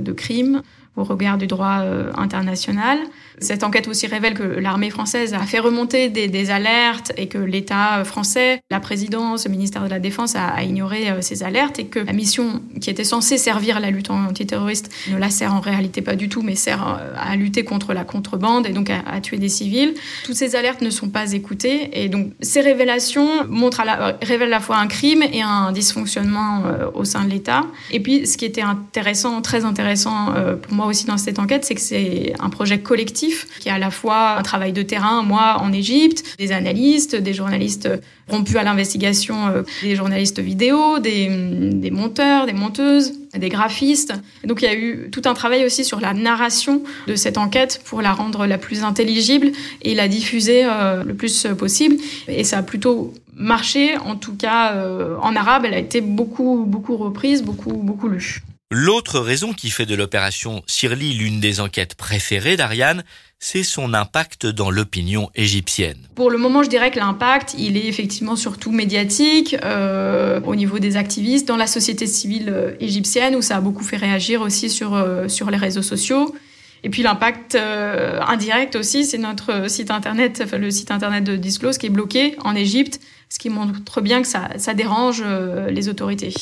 de 0.00 0.12
crimes 0.12 0.62
au 0.96 1.04
regard 1.04 1.38
du 1.38 1.46
droit 1.46 1.82
international. 2.14 2.98
Cette 3.40 3.64
enquête 3.64 3.88
aussi 3.88 4.06
révèle 4.06 4.34
que 4.34 4.42
l'armée 4.42 4.90
française 4.90 5.34
a 5.34 5.40
fait 5.40 5.58
remonter 5.58 6.08
des, 6.08 6.50
alertes 6.50 7.12
et 7.16 7.26
que 7.26 7.38
l'État 7.38 8.04
français, 8.04 8.60
la 8.70 8.80
présidence, 8.80 9.46
le 9.46 9.50
ministère 9.50 9.82
de 9.82 9.88
la 9.88 9.98
Défense 9.98 10.36
a, 10.36 10.62
ignoré 10.62 11.10
euh, 11.10 11.20
ces 11.20 11.42
alertes 11.42 11.78
et 11.78 11.86
que 11.86 11.98
la 11.98 12.12
mission 12.12 12.62
qui 12.80 12.90
était 12.90 13.04
censée 13.04 13.38
servir 13.38 13.78
à 13.78 13.80
la 13.80 13.90
lutte 13.90 14.10
antiterroriste 14.10 14.92
ne 15.10 15.16
la 15.16 15.30
sert 15.30 15.54
en 15.54 15.60
réalité 15.60 16.02
pas 16.02 16.16
du 16.16 16.28
tout, 16.28 16.42
mais 16.42 16.54
sert 16.54 16.86
euh, 16.86 17.14
à 17.18 17.34
lutter 17.36 17.64
contre 17.64 17.94
la 17.94 18.04
contrebande 18.04 18.66
et 18.66 18.70
donc 18.70 18.90
à, 18.90 19.20
tuer 19.20 19.38
des 19.38 19.48
civils. 19.48 19.94
Toutes 20.24 20.34
ces 20.36 20.54
alertes 20.54 20.82
ne 20.82 20.90
sont 20.90 21.08
pas 21.08 21.32
écoutées 21.32 21.90
et 22.04 22.08
donc 22.08 22.32
ces 22.40 22.60
révélations 22.60 23.46
montrent 23.48 23.80
à 23.80 23.84
la, 23.84 24.18
révèlent 24.22 24.48
à 24.48 24.58
la 24.58 24.60
fois 24.60 24.76
un 24.76 24.86
crime 24.86 25.22
et 25.22 25.42
un 25.42 25.72
dysfonctionnement 25.72 26.64
euh, 26.66 26.90
au 26.94 27.04
sein 27.04 27.24
de 27.24 27.30
l'État. 27.30 27.62
Et 27.90 28.00
puis 28.00 28.26
ce 28.26 28.36
qui 28.36 28.44
était 28.44 28.62
intéressant, 28.62 29.40
très 29.40 29.64
intéressant 29.64 30.34
pour 30.62 30.74
moi 30.74 30.86
aussi 30.86 31.06
dans 31.06 31.18
cette 31.18 31.38
enquête, 31.38 31.64
c'est 31.64 31.74
que 31.74 31.80
c'est 31.80 32.34
un 32.38 32.50
projet 32.50 32.80
collectif 32.80 33.23
qui 33.60 33.68
est 33.68 33.72
à 33.72 33.78
la 33.78 33.90
fois 33.90 34.38
un 34.38 34.42
travail 34.42 34.72
de 34.72 34.82
terrain, 34.82 35.22
moi 35.22 35.58
en 35.60 35.72
Égypte, 35.72 36.24
des 36.38 36.52
analystes, 36.52 37.16
des 37.16 37.34
journalistes 37.34 37.88
rompus 38.28 38.56
à 38.56 38.62
l'investigation, 38.62 39.48
euh, 39.48 39.62
des 39.82 39.96
journalistes 39.96 40.40
vidéo, 40.40 40.98
des, 40.98 41.28
des 41.72 41.90
monteurs, 41.90 42.46
des 42.46 42.52
monteuses, 42.52 43.12
des 43.36 43.48
graphistes. 43.48 44.14
Donc 44.44 44.62
il 44.62 44.64
y 44.64 44.68
a 44.68 44.74
eu 44.74 45.10
tout 45.10 45.22
un 45.24 45.34
travail 45.34 45.64
aussi 45.64 45.84
sur 45.84 46.00
la 46.00 46.14
narration 46.14 46.82
de 47.06 47.16
cette 47.16 47.38
enquête 47.38 47.82
pour 47.84 48.00
la 48.00 48.12
rendre 48.12 48.46
la 48.46 48.58
plus 48.58 48.84
intelligible 48.84 49.52
et 49.82 49.94
la 49.94 50.08
diffuser 50.08 50.64
le 50.64 51.14
plus 51.14 51.46
possible. 51.58 51.96
Et 52.28 52.44
ça 52.44 52.58
a 52.58 52.62
plutôt 52.62 53.12
marché, 53.34 53.96
en 53.98 54.14
tout 54.16 54.36
cas 54.36 54.74
en 55.20 55.34
arabe, 55.34 55.64
elle 55.64 55.74
a 55.74 55.78
été 55.78 56.00
beaucoup 56.00 56.64
beaucoup 56.64 56.96
reprise, 56.96 57.42
beaucoup 57.42 57.72
beaucoup 57.72 58.08
lue. 58.08 58.42
L'autre 58.76 59.20
raison 59.20 59.52
qui 59.52 59.70
fait 59.70 59.86
de 59.86 59.94
l'opération 59.94 60.64
Sirli 60.66 61.12
l'une 61.12 61.38
des 61.38 61.60
enquêtes 61.60 61.94
préférées 61.94 62.56
d'Ariane, 62.56 63.04
c'est 63.38 63.62
son 63.62 63.94
impact 63.94 64.46
dans 64.46 64.68
l'opinion 64.68 65.30
égyptienne. 65.36 66.08
Pour 66.16 66.28
le 66.28 66.38
moment, 66.38 66.64
je 66.64 66.68
dirais 66.68 66.90
que 66.90 66.98
l'impact, 66.98 67.54
il 67.56 67.76
est 67.76 67.86
effectivement 67.86 68.34
surtout 68.34 68.72
médiatique, 68.72 69.54
euh, 69.62 70.40
au 70.40 70.56
niveau 70.56 70.80
des 70.80 70.96
activistes, 70.96 71.46
dans 71.46 71.56
la 71.56 71.68
société 71.68 72.08
civile 72.08 72.48
euh, 72.48 72.74
égyptienne, 72.80 73.36
où 73.36 73.42
ça 73.42 73.58
a 73.58 73.60
beaucoup 73.60 73.84
fait 73.84 73.96
réagir 73.96 74.40
aussi 74.40 74.68
sur, 74.68 74.94
euh, 74.94 75.28
sur 75.28 75.52
les 75.52 75.56
réseaux 75.56 75.82
sociaux. 75.82 76.34
Et 76.82 76.90
puis 76.90 77.04
l'impact 77.04 77.56
indirect 77.56 78.74
aussi, 78.74 79.04
c'est 79.04 79.18
notre 79.18 79.70
site 79.70 79.92
internet, 79.92 80.44
le 80.52 80.72
site 80.72 80.90
internet 80.90 81.22
de 81.22 81.36
Disclose 81.36 81.78
qui 81.78 81.86
est 81.86 81.90
bloqué 81.90 82.34
en 82.42 82.56
Égypte, 82.56 83.00
ce 83.28 83.38
qui 83.38 83.50
montre 83.50 84.00
bien 84.00 84.20
que 84.20 84.28
ça 84.28 84.74
dérange 84.74 85.24
les 85.70 85.88
autorités. 85.88 86.34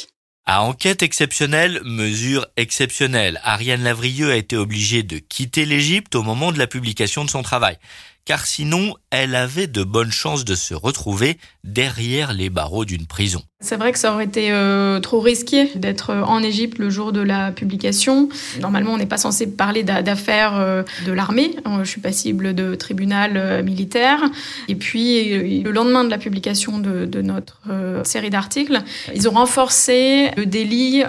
À 0.45 0.63
enquête 0.63 1.05
exceptionnelle, 1.05 1.81
mesure 1.85 2.49
exceptionnelle, 2.57 3.41
Ariane 3.45 3.85
Lavrieux 3.85 4.33
a 4.33 4.37
été 4.37 4.57
obligée 4.57 5.05
de 5.05 5.19
quitter 5.19 5.65
l'Égypte 5.65 6.17
au 6.17 6.25
moment 6.25 6.51
de 6.51 6.59
la 6.59 6.67
publication 6.67 7.25
de 7.25 7.31
son 7.31 7.43
travail 7.43 7.79
car 8.25 8.47
sinon 8.47 8.95
elle 9.11 9.35
avait 9.35 9.67
de 9.67 9.85
bonnes 9.85 10.13
chances 10.13 10.45
de 10.45 10.55
se 10.55 10.75
retrouver 10.75 11.39
derrière 11.65 12.33
les 12.33 12.51
barreaux 12.51 12.85
d'une 12.85 13.07
prison. 13.07 13.43
C'est 13.61 13.77
vrai 13.77 13.93
que 13.93 13.99
ça 13.99 14.13
aurait 14.13 14.25
été 14.25 14.51
euh, 14.51 14.99
trop 14.99 15.21
risqué 15.21 15.71
d'être 15.77 16.11
euh, 16.11 16.23
en 16.23 16.43
Égypte 16.43 16.79
le 16.79 16.91
jour 16.91 17.13
de 17.13 17.21
la 17.21 17.53
publication. 17.53 18.29
Normalement, 18.61 18.93
on 18.93 18.97
n'est 18.97 19.07
pas 19.07 19.19
censé 19.19 19.47
parler 19.47 19.85
d'affaires 19.85 20.57
euh, 20.57 20.83
de 21.07 21.13
l'armée. 21.13 21.55
Je 21.83 21.89
suis 21.89 22.01
passible 22.01 22.55
de 22.55 22.75
tribunal 22.75 23.63
militaire. 23.63 24.21
Et 24.69 24.75
puis, 24.75 25.63
le 25.63 25.71
lendemain 25.71 26.05
de 26.05 26.11
la 26.11 26.19
publication 26.19 26.79
de, 26.79 27.07
de 27.07 27.23
notre 27.23 27.61
série 28.05 28.31
d'articles, 28.31 28.83
ils 29.15 29.29
ont 29.29 29.33
renforcé 29.33 30.31
le 30.37 30.47
délit 30.47 31.05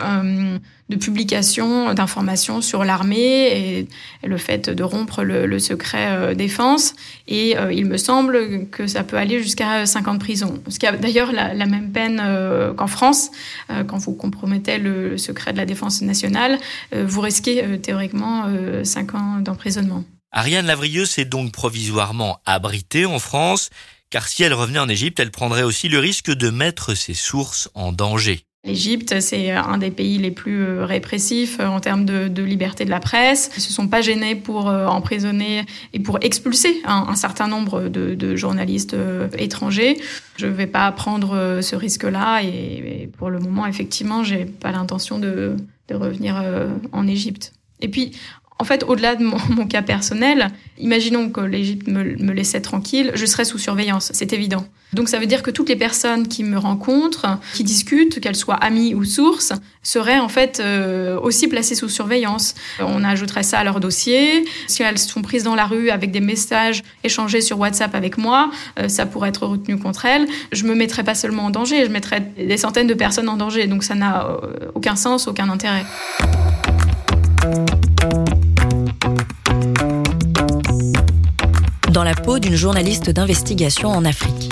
de 0.90 0.96
publication 0.96 1.94
d'informations 1.94 2.62
sur 2.62 2.84
l'armée 2.84 3.80
et 3.80 3.88
le 4.28 4.38
fait 4.38 4.70
de 4.70 4.84
rompre 4.84 5.24
le, 5.24 5.60
secret 5.60 6.08
euh, 6.10 6.34
défense. 6.34 6.94
Et 7.28 7.58
euh, 7.58 7.72
il 7.72 7.86
me 7.86 7.98
semble 7.98 8.68
que 8.70 8.88
ça 8.88 9.04
peut 9.04 9.18
aller 9.18 9.42
jusqu'à 9.42 9.86
5 9.86 10.08
ans 10.08 10.14
de 10.16 10.20
prison. 10.20 10.62
Ce 10.68 10.80
qui 10.80 10.86
a 10.86 10.92
d'ailleurs 10.92 11.32
la, 11.32 11.54
même 11.66 11.92
peine 11.92 12.22
euh, 12.24 12.74
qu'en 12.74 12.88
France. 12.88 13.32
quand 13.88 13.98
vous 13.98 14.14
compromettez 14.14 14.78
le, 14.78 15.18
secret 15.18 15.54
de 15.54 15.58
la 15.58 15.66
défense 15.66 16.02
nationale, 16.02 16.60
vous 16.94 17.22
risquez 17.22 17.80
théoriquement 17.80 18.46
5 18.84 19.16
ans 19.16 19.40
d'emprisonnement. 19.40 20.04
Ariane 20.32 20.66
Lavrieux 20.66 21.06
s'est 21.06 21.26
donc 21.26 21.52
provisoirement 21.52 22.40
abritée 22.46 23.06
en 23.06 23.20
France, 23.20 23.70
car 24.10 24.28
si 24.28 24.44
elle 24.44 24.54
revenait 24.54 24.80
en 24.80 24.90
Égypte, 24.90 25.20
elle 25.20 25.32
prendrait 25.32 25.64
aussi 25.64 25.90
le 25.90 26.00
risque 26.00 26.32
de 26.32 26.50
mettre 26.50 26.96
ses 26.96 27.14
sources 27.14 27.70
en 27.74 27.92
danger. 27.92 28.46
L'Égypte, 28.66 29.20
c'est 29.20 29.52
un 29.52 29.78
des 29.78 29.92
pays 29.92 30.18
les 30.20 30.32
plus 30.32 30.64
euh, 30.64 30.86
répressifs 30.86 31.60
euh, 31.60 31.68
en 31.68 31.82
termes 31.82 32.06
de, 32.06 32.44
liberté 32.44 32.86
de 32.86 32.90
la 32.90 33.02
presse. 33.02 33.52
Ils 33.58 33.62
se 33.62 33.74
sont 33.74 33.90
pas 33.90 34.00
gênés 34.00 34.36
pour 34.36 34.70
euh, 34.70 34.86
emprisonner 34.86 35.66
et 35.92 36.00
pour 36.00 36.18
expulser 36.22 36.82
un, 36.86 37.14
certain 37.16 37.50
nombre 37.50 37.90
de, 37.90 38.36
journalistes 38.38 38.96
étrangers. 39.38 40.00
Je 40.38 40.48
ne 40.48 40.52
vais 40.52 40.68
pas 40.68 40.90
prendre 40.94 41.60
ce 41.62 41.76
risque-là 41.76 42.42
et, 42.42 43.10
pour 43.18 43.30
le 43.30 43.40
moment, 43.40 43.66
effectivement, 43.66 44.24
j'ai 44.24 44.46
pas 44.46 44.72
l'intention 44.72 45.20
de, 45.20 45.58
de 45.90 45.96
revenir 45.96 46.42
en 46.94 47.06
Égypte. 47.06 47.54
Et 47.82 47.90
puis, 47.90 48.14
en 48.64 48.66
fait, 48.66 48.86
au-delà 48.88 49.16
de 49.16 49.26
mon, 49.26 49.68
cas 49.68 49.82
personnel, 49.82 50.48
imaginons 50.78 51.30
que 51.30 51.42
l'Égypte 51.42 51.90
me, 51.90 52.32
laissait 52.32 52.62
tranquille, 52.62 53.12
je 53.14 53.26
serais 53.26 53.44
sous 53.44 53.58
surveillance, 53.58 54.10
c'est 54.14 54.32
évident. 54.32 54.66
Donc 54.94 55.10
ça 55.10 55.20
veut 55.20 55.26
dire 55.26 55.44
que 55.44 55.52
toutes 55.52 55.68
les 55.68 55.76
personnes 55.76 56.30
qui 56.30 56.46
me 56.46 56.58
rencontrent, 56.58 57.40
qui 57.56 57.66
discutent, 57.66 58.22
qu'elles 58.22 58.38
soient 58.38 58.56
amies 58.56 58.96
ou 58.96 59.04
sources, 59.04 59.52
seraient 59.82 60.20
en 60.20 60.30
fait 60.30 60.62
euh, 60.62 61.20
aussi 61.20 61.50
placées 61.50 61.76
sous 61.76 61.90
surveillance. 61.90 62.56
On 62.80 63.04
ajouterait 63.04 63.44
ça 63.44 63.60
à 63.60 63.66
leur 63.66 63.82
dossier. 63.82 64.46
Si 64.68 64.82
elles 64.82 64.98
sont 64.98 65.22
prises 65.22 65.44
dans 65.44 65.56
la 65.56 65.66
rue 65.66 65.90
avec 65.90 66.12
des 66.12 66.22
messages 66.22 66.84
échangés 67.04 67.42
sur 67.42 67.60
WhatsApp 67.60 67.94
avec 67.96 68.18
moi, 68.18 68.50
euh, 68.80 68.88
ça 68.88 69.06
pourrait 69.06 69.28
être 69.30 69.46
retenu 69.46 69.78
contre 69.78 70.06
elles. 70.06 70.26
Je 70.54 70.64
me 70.64 70.74
mettrais 70.74 71.04
pas 71.04 71.16
seulement 71.16 71.48
en 71.48 71.50
danger, 71.50 71.84
je 71.84 71.92
mettrais 71.92 72.22
des 72.38 72.56
centaines 72.56 72.88
de 72.88 72.94
personnes 72.94 73.28
en 73.28 73.36
danger. 73.36 73.68
Donc 73.68 73.84
ça 73.84 73.96
n'a 73.96 74.26
euh, 74.26 74.72
aucun 74.74 74.96
sens, 74.96 75.28
aucun 75.28 75.50
intérêt. 75.50 75.84
Dans 81.94 82.04
la 82.04 82.16
peau 82.16 82.40
d'une 82.40 82.56
journaliste 82.56 83.12
d'investigation 83.12 83.90
en 83.90 84.04
Afrique. 84.04 84.50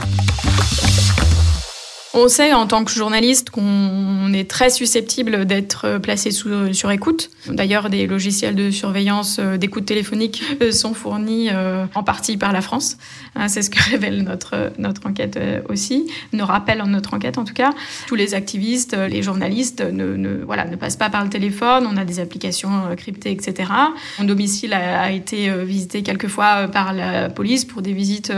On 2.13 2.27
sait 2.27 2.51
en 2.51 2.67
tant 2.67 2.83
que 2.83 2.91
journaliste 2.91 3.51
qu'on 3.51 4.33
est 4.33 4.49
très 4.49 4.69
susceptible 4.69 5.45
d'être 5.45 5.97
placé 5.99 6.31
sous, 6.31 6.73
sur 6.73 6.91
écoute. 6.91 7.29
D'ailleurs, 7.47 7.89
des 7.89 8.05
logiciels 8.05 8.53
de 8.53 8.69
surveillance 8.69 9.37
euh, 9.39 9.55
d'écoute 9.55 9.85
téléphonique 9.85 10.43
euh, 10.61 10.73
sont 10.73 10.93
fournis 10.93 11.47
euh, 11.51 11.85
en 11.95 12.03
partie 12.03 12.35
par 12.35 12.51
la 12.51 12.61
France. 12.61 12.97
Hein, 13.35 13.47
c'est 13.47 13.61
ce 13.61 13.69
que 13.69 13.81
révèle 13.91 14.23
notre, 14.23 14.73
notre 14.77 15.07
enquête 15.07 15.39
aussi, 15.69 16.11
nous 16.33 16.45
rappelle 16.45 16.83
notre 16.85 17.13
enquête 17.13 17.37
en 17.37 17.45
tout 17.45 17.53
cas. 17.53 17.71
Tous 18.07 18.15
les 18.15 18.33
activistes, 18.33 18.93
les 18.93 19.23
journalistes 19.23 19.79
ne, 19.81 20.17
ne, 20.17 20.43
voilà, 20.43 20.65
ne 20.65 20.75
passent 20.75 20.97
pas 20.97 21.09
par 21.09 21.23
le 21.23 21.29
téléphone, 21.29 21.87
on 21.89 21.95
a 21.95 22.03
des 22.03 22.19
applications 22.19 22.93
cryptées, 22.97 23.31
etc. 23.31 23.71
Mon 24.19 24.25
domicile 24.25 24.73
a, 24.73 25.11
été 25.11 25.51
visité 25.63 26.03
quelques 26.03 26.27
fois 26.27 26.67
par 26.67 26.93
la 26.93 27.29
police 27.29 27.65
pour 27.65 27.81
des 27.81 27.93
visites 27.93 28.31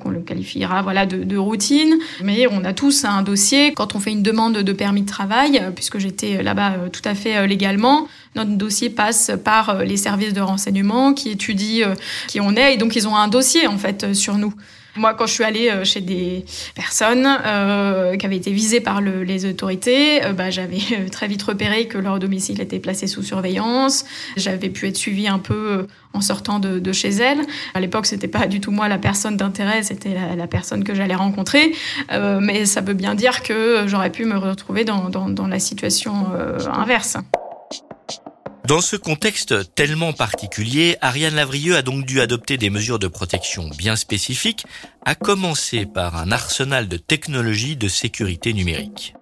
qu'on 0.00 0.10
le 0.10 0.20
qualifiera 0.20 0.82
voilà, 0.82 1.06
de, 1.06 1.24
de 1.24 1.36
routine. 1.36 1.98
Mais 2.22 2.46
on 2.50 2.64
a 2.64 2.72
tous 2.72 3.03
un 3.08 3.22
dossier 3.22 3.72
quand 3.72 3.94
on 3.94 4.00
fait 4.00 4.12
une 4.12 4.22
demande 4.22 4.58
de 4.58 4.72
permis 4.72 5.02
de 5.02 5.08
travail, 5.08 5.62
puisque 5.74 5.98
j'étais 5.98 6.42
là-bas 6.42 6.74
tout 6.92 7.02
à 7.04 7.14
fait 7.14 7.46
légalement 7.46 8.08
notre 8.34 8.50
dossier 8.52 8.90
passe 8.90 9.30
par 9.44 9.70
euh, 9.70 9.84
les 9.84 9.96
services 9.96 10.32
de 10.32 10.40
renseignement 10.40 11.14
qui 11.14 11.30
étudient 11.30 11.90
euh, 11.90 11.94
qui 12.28 12.40
on 12.40 12.56
est 12.56 12.74
et 12.74 12.76
donc 12.76 12.96
ils 12.96 13.06
ont 13.06 13.16
un 13.16 13.28
dossier 13.28 13.66
en 13.66 13.78
fait 13.78 14.04
euh, 14.04 14.14
sur 14.14 14.38
nous. 14.38 14.54
Moi, 14.96 15.14
quand 15.14 15.26
je 15.26 15.32
suis 15.32 15.44
allée 15.44 15.70
chez 15.84 16.00
des 16.00 16.44
personnes 16.74 17.26
euh, 17.26 18.16
qui 18.16 18.26
avaient 18.26 18.36
été 18.36 18.52
visées 18.52 18.80
par 18.80 19.00
le, 19.00 19.24
les 19.24 19.44
autorités, 19.44 20.20
bah, 20.36 20.50
j'avais 20.50 20.78
très 21.10 21.26
vite 21.26 21.42
repéré 21.42 21.86
que 21.86 21.98
leur 21.98 22.18
domicile 22.18 22.60
était 22.60 22.78
placé 22.78 23.06
sous 23.06 23.22
surveillance. 23.22 24.04
J'avais 24.36 24.70
pu 24.70 24.86
être 24.88 24.96
suivie 24.96 25.28
un 25.28 25.38
peu 25.38 25.86
en 26.12 26.20
sortant 26.20 26.60
de, 26.60 26.78
de 26.78 26.92
chez 26.92 27.10
elles. 27.10 27.40
À 27.74 27.80
l'époque, 27.80 28.06
c'était 28.06 28.28
pas 28.28 28.46
du 28.46 28.60
tout 28.60 28.70
moi 28.70 28.88
la 28.88 28.98
personne 28.98 29.36
d'intérêt, 29.36 29.82
c'était 29.82 30.14
la, 30.14 30.36
la, 30.36 30.46
personne 30.46 30.84
que 30.84 30.94
j'allais 30.94 31.14
rencontrer. 31.14 31.74
Euh, 32.12 32.38
mais 32.40 32.64
ça 32.64 32.80
veut 32.80 32.94
bien 32.94 33.14
dire 33.14 33.42
que 33.42 33.84
j'aurais 33.86 34.10
pu 34.10 34.24
me 34.24 34.36
retrouver 34.36 34.84
dans, 34.84 35.08
dans, 35.08 35.28
dans 35.28 35.48
la 35.48 35.58
situation 35.58 36.14
inverse. 36.72 37.16
Dans 38.66 38.80
ce 38.80 38.96
contexte 38.96 39.74
tellement 39.74 40.14
particulier, 40.14 40.96
Ariane 41.02 41.34
Lavrieux 41.34 41.76
a 41.76 41.82
donc 41.82 42.06
dû 42.06 42.22
adopter 42.22 42.56
des 42.56 42.70
mesures 42.70 42.98
de 42.98 43.08
protection 43.08 43.68
bien 43.76 43.94
spécifiques, 43.94 44.64
à 45.04 45.14
commencer 45.14 45.84
par 45.84 46.16
un 46.16 46.32
arsenal 46.32 46.88
de 46.88 46.96
technologies 46.96 47.76
de 47.76 47.88
sécurité 47.88 48.54
numérique. 48.54 49.14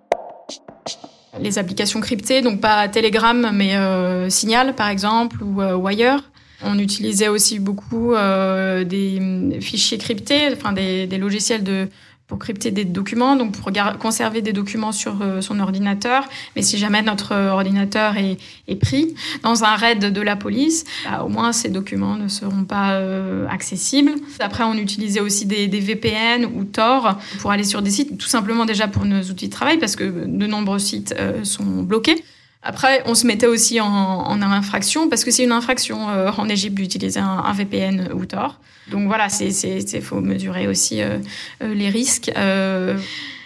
Les 1.41 1.59
applications 1.59 2.01
cryptées, 2.01 2.41
donc 2.41 2.61
pas 2.61 2.89
Telegram, 2.89 3.51
mais 3.53 3.75
euh, 3.75 4.31
Signal 4.31 4.77
par 4.77 4.89
exemple, 4.89 5.43
ou 5.43 5.61
euh, 5.61 5.75
Wire. 5.75 6.31
On 6.63 6.79
utilisait 6.79 7.27
aussi 7.27 7.59
beaucoup 7.59 8.15
euh, 8.15 8.85
des 8.85 9.59
fichiers 9.61 9.99
cryptés, 9.99 10.51
enfin 10.53 10.73
des 10.73 11.19
logiciels 11.19 11.65
de 11.65 11.89
pour 12.33 12.39
crypter 12.39 12.71
des 12.71 12.87
documents, 12.87 13.37
donc 13.37 13.53
pour 13.53 13.71
conserver 13.99 14.41
des 14.41 14.55
documents 14.55 14.93
sur 14.93 15.21
euh, 15.21 15.43
son 15.43 15.61
ordinateur. 15.61 16.27
Mais 16.57 16.63
si 16.63 16.79
jamais 16.79 17.03
notre 17.03 17.35
ordinateur 17.35 18.15
est, 18.17 18.75
pris 18.77 19.15
dans 19.43 19.65
un 19.65 19.77
raid 19.77 19.99
de 19.99 20.21
la 20.23 20.35
police, 20.35 20.87
bah, 21.05 21.25
au 21.25 21.29
moins 21.29 21.53
ces 21.53 21.69
documents 21.69 22.17
ne 22.17 22.29
seront 22.29 22.65
pas 22.65 22.93
euh, 22.93 23.47
accessibles. 23.49 24.13
Après, 24.41 24.65
on 24.65 24.73
utilisait 24.73 25.21
aussi 25.21 25.45
des, 25.45 25.69
VPN 25.69 26.47
ou 26.47 26.65
Tor 26.65 27.19
pour 27.41 27.51
aller 27.51 27.65
sur 27.65 27.83
des 27.83 27.91
sites, 27.91 28.17
tout 28.17 28.29
simplement 28.29 28.65
déjà 28.65 28.89
pour 28.89 29.05
nos 29.05 29.21
outils 29.25 29.49
de 29.49 29.53
travail, 29.53 29.77
parce 29.77 29.95
que 29.95 30.05
de 30.05 30.47
nombreux 30.47 30.79
sites 30.79 31.15
euh, 31.19 31.45
sont 31.45 31.83
bloqués. 31.83 32.25
Après, 32.65 33.03
on 33.07 33.17
se 33.17 33.27
mettait 33.27 33.49
aussi 33.49 33.81
en, 33.81 33.89
en 33.89 34.41
infraction 34.41 35.09
parce 35.09 35.25
que 35.25 35.33
c'est 35.33 35.43
une 35.43 35.53
infraction 35.53 36.11
euh, 36.11 36.31
en 36.37 36.49
Égypte 36.49 36.77
d'utiliser 36.77 37.19
un, 37.19 37.53
VPN 37.53 38.11
ou 38.15 38.25
Tor. 38.25 38.61
Donc 38.91 39.09
voilà, 39.09 39.29
c'est 39.29 40.01
faut 40.01 40.21
mesurer 40.21 40.69
aussi 40.69 41.03
euh, 41.03 41.19
euh, 41.63 41.75
les 41.75 41.89
risques. 41.89 42.31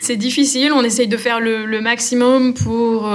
c'est 0.00 0.16
difficile. 0.16 0.70
On 0.72 0.82
essaye 0.82 1.08
de 1.08 1.16
faire 1.16 1.40
le, 1.40 1.64
le 1.64 1.80
maximum 1.80 2.52
pour 2.52 3.10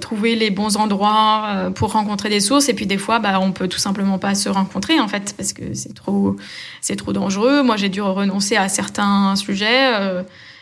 trouver 0.00 0.36
les 0.36 0.50
bons 0.50 0.76
endroits 0.76 1.72
pour 1.74 1.92
rencontrer 1.92 2.28
des 2.28 2.40
sources. 2.40 2.68
Et 2.68 2.74
puis 2.74 2.86
des 2.86 2.98
fois, 2.98 3.18
bah, 3.18 3.40
on 3.40 3.50
peut 3.50 3.66
tout 3.66 3.78
simplement 3.78 4.18
pas 4.18 4.36
se 4.36 4.48
rencontrer 4.48 5.00
en 5.00 5.08
fait 5.08 5.34
parce 5.36 5.52
que 5.52 5.74
c'est 5.74 5.94
trop 5.94 6.36
c'est 6.80 6.96
trop 6.96 7.12
dangereux. 7.12 7.64
Moi, 7.64 7.76
j'ai 7.76 7.88
dû 7.88 8.00
renoncer 8.00 8.56
à 8.56 8.68
certains 8.68 9.34
sujets 9.34 9.92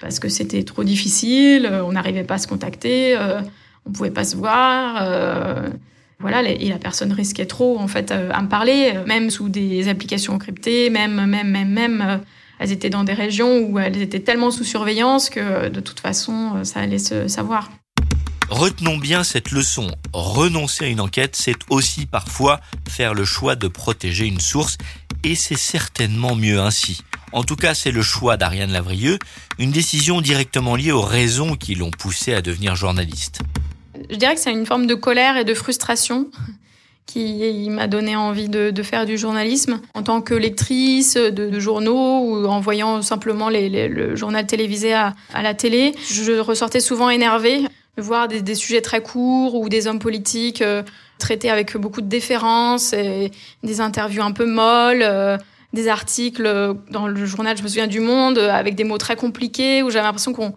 parce 0.00 0.18
que 0.18 0.30
c'était 0.30 0.62
trop 0.62 0.82
difficile. 0.82 1.70
On 1.84 1.92
n'arrivait 1.92 2.24
pas 2.24 2.34
à 2.34 2.38
se 2.38 2.48
contacter 2.48 3.16
on 3.88 3.92
pouvait 3.92 4.10
pas 4.10 4.24
se 4.24 4.36
voir. 4.36 5.02
voilà, 6.20 6.42
et 6.42 6.68
la 6.68 6.78
personne 6.78 7.12
risquait 7.12 7.46
trop 7.46 7.78
en 7.78 7.88
fait 7.88 8.10
à 8.10 8.42
me 8.42 8.48
parler, 8.48 8.94
même 9.06 9.30
sous 9.30 9.48
des 9.48 9.88
applications 9.88 10.38
cryptées, 10.38 10.90
même, 10.90 11.26
même, 11.26 11.50
même, 11.50 11.70
même. 11.70 12.20
elles 12.58 12.72
étaient 12.72 12.90
dans 12.90 13.04
des 13.04 13.14
régions 13.14 13.60
où 13.60 13.78
elles 13.78 14.00
étaient 14.02 14.20
tellement 14.20 14.50
sous 14.50 14.64
surveillance 14.64 15.30
que 15.30 15.68
de 15.68 15.80
toute 15.80 16.00
façon, 16.00 16.64
ça 16.64 16.80
allait 16.80 16.98
se 16.98 17.28
savoir. 17.28 17.70
Retenons 18.48 18.96
bien 18.96 19.24
cette 19.24 19.50
leçon. 19.50 19.90
Renoncer 20.14 20.86
à 20.86 20.88
une 20.88 21.00
enquête, 21.00 21.36
c'est 21.36 21.58
aussi 21.68 22.06
parfois 22.06 22.60
faire 22.88 23.12
le 23.12 23.26
choix 23.26 23.56
de 23.56 23.68
protéger 23.68 24.26
une 24.26 24.40
source, 24.40 24.78
et 25.22 25.34
c'est 25.34 25.58
certainement 25.58 26.34
mieux 26.34 26.58
ainsi. 26.58 27.02
En 27.32 27.44
tout 27.44 27.56
cas, 27.56 27.74
c'est 27.74 27.90
le 27.90 28.00
choix 28.00 28.38
d'Ariane 28.38 28.72
Lavrieux, 28.72 29.18
une 29.58 29.70
décision 29.70 30.22
directement 30.22 30.76
liée 30.76 30.92
aux 30.92 31.02
raisons 31.02 31.56
qui 31.56 31.74
l'ont 31.74 31.90
poussée 31.90 32.32
à 32.32 32.40
devenir 32.40 32.74
journaliste. 32.74 33.40
Je 34.10 34.16
dirais 34.16 34.34
que 34.34 34.40
c'est 34.40 34.52
une 34.52 34.66
forme 34.66 34.86
de 34.86 34.94
colère 34.94 35.36
et 35.36 35.44
de 35.44 35.54
frustration 35.54 36.30
qui 37.06 37.68
m'a 37.70 37.86
donné 37.86 38.16
envie 38.16 38.50
de, 38.50 38.82
faire 38.82 39.06
du 39.06 39.16
journalisme. 39.16 39.80
En 39.94 40.02
tant 40.02 40.20
que 40.20 40.34
lectrice 40.34 41.14
de, 41.16 41.58
journaux 41.58 42.20
ou 42.20 42.46
en 42.46 42.60
voyant 42.60 43.00
simplement 43.00 43.48
le 43.50 44.14
journal 44.14 44.46
télévisé 44.46 44.92
à, 44.92 45.14
la 45.34 45.54
télé, 45.54 45.94
je 46.10 46.38
ressortais 46.38 46.80
souvent 46.80 47.08
énervée 47.08 47.64
voir 48.00 48.28
des, 48.28 48.54
sujets 48.54 48.80
très 48.80 49.02
courts 49.02 49.54
ou 49.54 49.68
des 49.68 49.86
hommes 49.86 49.98
politiques 49.98 50.62
euh, 50.62 50.82
traités 51.18 51.50
avec 51.50 51.76
beaucoup 51.76 52.00
de 52.00 52.06
déférence, 52.06 52.92
et 52.92 53.30
des 53.62 53.80
interviews 53.80 54.22
un 54.22 54.32
peu 54.32 54.46
molles, 54.46 55.02
euh, 55.02 55.36
des 55.72 55.88
articles 55.88 56.76
dans 56.90 57.08
le 57.08 57.26
journal, 57.26 57.56
je 57.56 57.62
me 57.62 57.68
souviens 57.68 57.86
du 57.86 58.00
Monde, 58.00 58.38
avec 58.38 58.74
des 58.74 58.84
mots 58.84 58.98
très 58.98 59.16
compliqués, 59.16 59.82
où 59.82 59.90
j'avais 59.90 60.04
l'impression 60.04 60.32
qu'on 60.32 60.54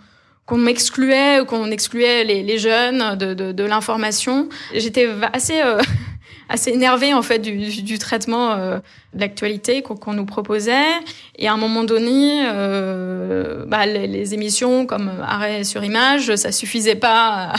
qu'on 0.51 0.57
m'excluait, 0.57 1.45
qu'on 1.47 1.71
excluait 1.71 2.25
les, 2.25 2.59
jeunes 2.59 3.15
de, 3.15 3.63
l'information. 3.63 4.49
J'étais 4.75 5.07
assez 5.31 5.61
euh, 5.61 5.79
assez 6.49 6.71
énervée 6.71 7.13
en 7.13 7.21
fait 7.21 7.39
du, 7.39 7.81
du 7.81 7.97
traitement 7.97 8.51
euh, 8.51 8.79
de 9.13 9.21
l'actualité 9.21 9.81
qu'on 9.81 10.11
nous 10.11 10.25
proposait. 10.25 10.91
Et 11.37 11.47
à 11.47 11.53
un 11.53 11.57
moment 11.57 11.85
donné, 11.85 12.43
euh, 12.47 13.63
bah, 13.65 13.85
les, 13.85 14.33
émissions 14.33 14.85
comme 14.85 15.09
Arrêt 15.25 15.63
sur 15.63 15.85
image, 15.85 16.35
ça 16.35 16.51
suffisait 16.51 16.95
pas 16.95 17.53
à, 17.53 17.55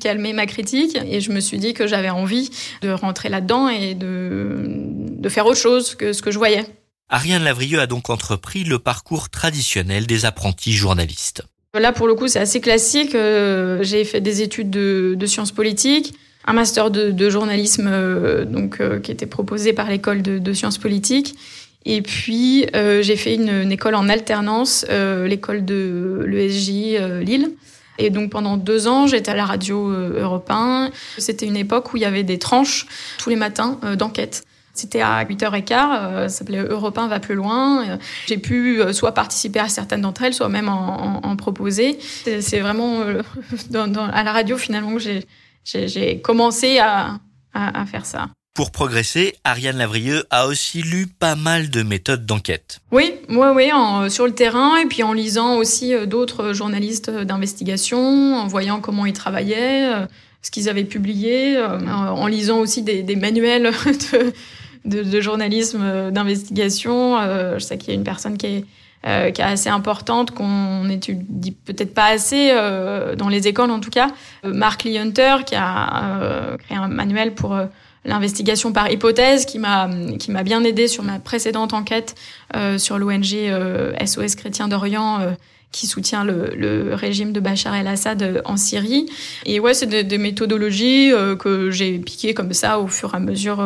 calmer 0.00 0.32
ma 0.32 0.46
critique. 0.46 0.98
Et 1.04 1.20
je 1.20 1.32
me 1.32 1.40
suis 1.40 1.58
dit 1.58 1.74
que 1.74 1.86
j'avais 1.86 2.08
envie 2.08 2.48
de 2.80 2.88
rentrer 2.88 3.28
là-dedans 3.28 3.68
et 3.68 3.94
de, 3.94 4.62
de 4.64 5.28
faire 5.28 5.44
autre 5.44 5.60
chose 5.60 5.94
que 5.94 6.14
ce 6.14 6.22
que 6.22 6.30
je 6.30 6.38
voyais. 6.38 6.64
Ariane 7.10 7.44
Lavrieux 7.44 7.80
a 7.80 7.86
donc 7.86 8.08
entrepris 8.08 8.64
le 8.64 8.78
parcours 8.78 9.28
traditionnel 9.28 10.06
des 10.06 10.24
apprentis 10.24 10.72
journalistes. 10.72 11.42
Là, 11.78 11.92
pour 11.92 12.08
le 12.08 12.14
coup, 12.14 12.26
c'est 12.26 12.40
assez 12.40 12.60
classique. 12.60 13.14
Euh, 13.14 13.78
j'ai 13.82 14.04
fait 14.04 14.20
des 14.20 14.42
études 14.42 14.70
de, 14.70 15.26
sciences 15.26 15.52
politiques 15.52 16.14
un 16.46 16.52
master 16.54 16.90
de, 16.90 17.30
journalisme 17.30 17.86
euh, 17.86 18.44
donc 18.44 18.80
euh, 18.80 18.98
qui 18.98 19.12
était 19.12 19.26
proposé 19.26 19.72
par 19.72 19.88
l'école 19.88 20.22
de, 20.22 20.52
sciences 20.52 20.78
politiques. 20.78 21.36
Et 21.86 22.02
puis 22.02 22.66
j'ai 22.74 23.16
fait 23.16 23.34
une, 23.36 23.70
école 23.70 23.94
en 23.94 24.08
alternance, 24.08 24.84
l'école 25.24 25.64
de 25.64 26.24
l'ESJ 26.26 26.98
Lille. 27.22 27.52
Et 27.98 28.10
donc 28.10 28.30
pendant 28.30 28.56
deux 28.56 28.86
ans, 28.86 29.06
j'étais 29.06 29.30
à 29.30 29.36
la 29.36 29.46
radio 29.46 29.88
Europe 29.90 30.50
1. 30.50 30.90
C'était 31.18 31.46
une 31.46 31.56
époque 31.56 31.94
où 31.94 31.96
il 31.96 32.02
y 32.02 32.06
avait 32.06 32.22
des 32.22 32.38
tranches 32.38 32.86
tous 33.18 33.30
les 33.30 33.36
matins 33.36 33.78
d'enquête. 33.96 34.44
C'était 34.72 35.00
à 35.00 35.24
8h15, 35.24 35.68
ça 35.68 36.28
s'appelait 36.28 36.62
Europe 36.62 36.96
1 36.96 37.08
va 37.08 37.20
plus 37.20 37.34
loin. 37.34 37.98
J'ai 38.26 38.38
pu 38.38 38.80
soit 38.92 39.12
participer 39.12 39.60
à 39.60 39.68
certaines 39.68 40.02
d'entre 40.02 40.22
elles, 40.22 40.34
soit 40.34 40.48
même 40.48 40.68
en, 40.68 41.36
proposer. 41.36 41.98
C'est 42.00 42.60
vraiment 42.60 43.00
à 44.12 44.22
la 44.22 44.32
radio 44.32 44.56
finalement 44.56 44.96
que 44.96 45.20
j'ai 45.64 46.20
commencé 46.20 46.78
à, 46.78 47.18
à, 47.54 47.86
faire 47.86 48.06
ça. 48.06 48.28
Pour 48.54 48.72
progresser, 48.72 49.36
Ariane 49.44 49.78
Lavrieux 49.78 50.24
a 50.30 50.46
aussi 50.46 50.82
lu 50.82 51.06
pas 51.06 51.36
mal 51.36 51.70
de 51.70 51.82
méthodes 51.82 52.26
d'enquête. 52.26 52.80
Oui, 52.90 53.14
oui, 53.28 53.46
oui, 53.54 53.70
sur 54.10 54.26
le 54.26 54.34
terrain 54.34 54.76
et 54.76 54.86
puis 54.86 55.02
en 55.02 55.12
lisant 55.12 55.56
aussi 55.56 55.94
euh, 55.94 56.04
d'autres 56.04 56.52
journalistes 56.52 57.10
d'investigation, 57.10 58.34
en 58.34 58.46
voyant 58.48 58.80
comment 58.80 59.06
ils 59.06 59.12
travaillaient, 59.12 59.94
euh, 59.94 60.06
ce 60.42 60.50
qu'ils 60.50 60.68
avaient 60.68 60.84
publié, 60.84 61.56
euh, 61.56 61.78
en 61.88 62.26
lisant 62.26 62.58
aussi 62.58 62.82
des, 62.82 63.16
manuels 63.16 63.70
de, 64.84 65.20
journalisme 65.20 66.10
d'investigation. 66.10 67.18
Je 67.54 67.58
sais 67.58 67.78
qu'il 67.78 67.90
y 67.90 67.92
a 67.92 67.94
une 67.94 68.04
personne 68.04 68.36
qui 68.38 68.46
est 68.46 68.64
euh, 69.06 69.30
qui 69.30 69.40
est 69.40 69.44
assez 69.44 69.70
importante, 69.70 70.32
qu'on 70.32 70.86
étudie 70.90 71.52
peut-être 71.52 71.94
pas 71.94 72.08
assez 72.08 72.50
euh, 72.52 73.16
dans 73.16 73.30
les 73.30 73.48
écoles 73.48 73.70
en 73.70 73.80
tout 73.80 73.88
cas. 73.88 74.08
Euh, 74.44 74.52
Mark 74.52 74.84
Lee 74.84 74.98
Hunter, 74.98 75.36
qui 75.46 75.54
a 75.54 76.58
créé 76.58 76.76
un 76.76 76.88
manuel 76.88 77.32
pour 77.32 77.58
l'investigation 78.04 78.74
par 78.74 78.90
hypothèse, 78.90 79.46
qui 79.46 79.58
m'a 79.58 79.88
qui 80.18 80.30
m'a 80.30 80.42
bien 80.42 80.62
aidé 80.64 80.86
sur 80.86 81.02
ma 81.02 81.18
précédente 81.18 81.72
enquête 81.72 82.14
sur 82.76 82.98
l'ONG 82.98 83.24
SOS 84.04 84.34
Chrétien 84.34 84.68
d'Orient. 84.68 85.34
Qui 85.72 85.86
soutient 85.86 86.24
le, 86.24 86.52
le, 86.56 86.94
régime 86.94 87.32
de 87.32 87.40
Bachar 87.40 87.74
el-Assad 87.74 88.42
en 88.44 88.56
Syrie. 88.56 89.06
Et 89.46 89.60
ouais, 89.60 89.74
c'est 89.74 89.86
des, 89.86 90.04
des 90.04 90.18
méthodologies 90.18 91.12
que 91.38 91.70
j'ai 91.70 91.98
piquées 91.98 92.34
comme 92.34 92.52
ça 92.52 92.80
au 92.80 92.88
fur 92.88 93.14
et 93.14 93.16
à 93.16 93.20
mesure 93.20 93.58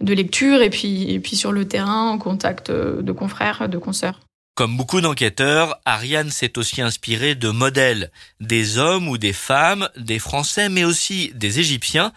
de 0.00 0.14
lecture 0.14 0.62
et 0.62 0.70
puis, 0.70 1.10
et 1.12 1.20
puis 1.20 1.36
sur 1.36 1.52
le 1.52 1.66
terrain 1.66 2.10
en 2.10 2.18
contact 2.18 2.70
de 2.70 3.12
confrères, 3.12 3.68
de 3.68 3.78
consoeurs. 3.78 4.20
Comme 4.56 4.78
beaucoup 4.78 5.02
d'enquêteurs, 5.02 5.78
Ariane 5.84 6.30
s'est 6.30 6.56
aussi 6.56 6.80
inspirée 6.80 7.34
de 7.34 7.50
modèles, 7.50 8.10
des 8.40 8.78
hommes 8.78 9.06
ou 9.06 9.18
des 9.18 9.34
femmes, 9.34 9.90
des 9.98 10.18
Français, 10.18 10.70
mais 10.70 10.82
aussi 10.82 11.30
des 11.34 11.60
Égyptiens, 11.60 12.10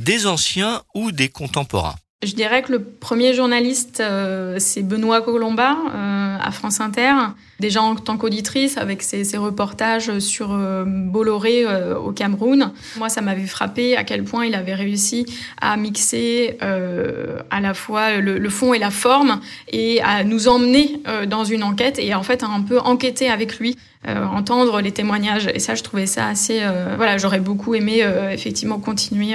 des 0.00 0.26
anciens 0.26 0.82
ou 0.94 1.12
des 1.12 1.28
contemporains. 1.28 1.94
Je 2.24 2.34
dirais 2.34 2.62
que 2.62 2.72
le 2.72 2.82
premier 2.82 3.34
journaliste, 3.34 4.00
euh, 4.00 4.56
c'est 4.58 4.82
Benoît 4.82 5.20
Colomba 5.20 5.76
euh, 5.94 6.36
à 6.40 6.50
France 6.52 6.80
Inter. 6.80 7.12
Déjà 7.60 7.82
en 7.82 7.94
tant 7.94 8.16
qu'auditrice, 8.16 8.78
avec 8.78 9.02
ses, 9.02 9.36
reportages 9.36 10.18
sur 10.20 10.52
euh, 10.52 10.84
Bolloré 10.86 11.64
au 11.96 12.12
Cameroun. 12.12 12.72
Moi, 12.96 13.08
ça 13.08 13.20
m'avait 13.20 13.46
frappé 13.46 13.96
à 13.96 14.04
quel 14.04 14.24
point 14.24 14.46
il 14.46 14.54
avait 14.54 14.74
réussi 14.74 15.26
à 15.60 15.76
mixer 15.76 16.58
à 16.60 17.60
la 17.60 17.74
fois 17.74 18.16
le, 18.16 18.50
fond 18.50 18.74
et 18.74 18.78
la 18.78 18.90
forme 18.90 19.40
et 19.68 20.00
à 20.02 20.24
nous 20.24 20.48
emmener 20.48 21.00
dans 21.28 21.44
une 21.44 21.62
enquête 21.62 21.98
et 21.98 22.14
en 22.14 22.22
fait 22.22 22.42
un 22.42 22.62
peu 22.62 22.78
enquêter 22.78 23.28
avec 23.28 23.58
lui. 23.58 23.76
entendre 24.06 24.80
les 24.80 24.92
témoignages 24.92 25.48
et 25.52 25.58
ça 25.58 25.74
je 25.74 25.82
trouvais 25.82 26.06
ça 26.06 26.26
assez 26.26 26.60
voilà 26.96 27.18
j'aurais 27.18 27.40
beaucoup 27.40 27.74
aimé 27.74 28.04
effectivement 28.32 28.78
continuer 28.78 29.34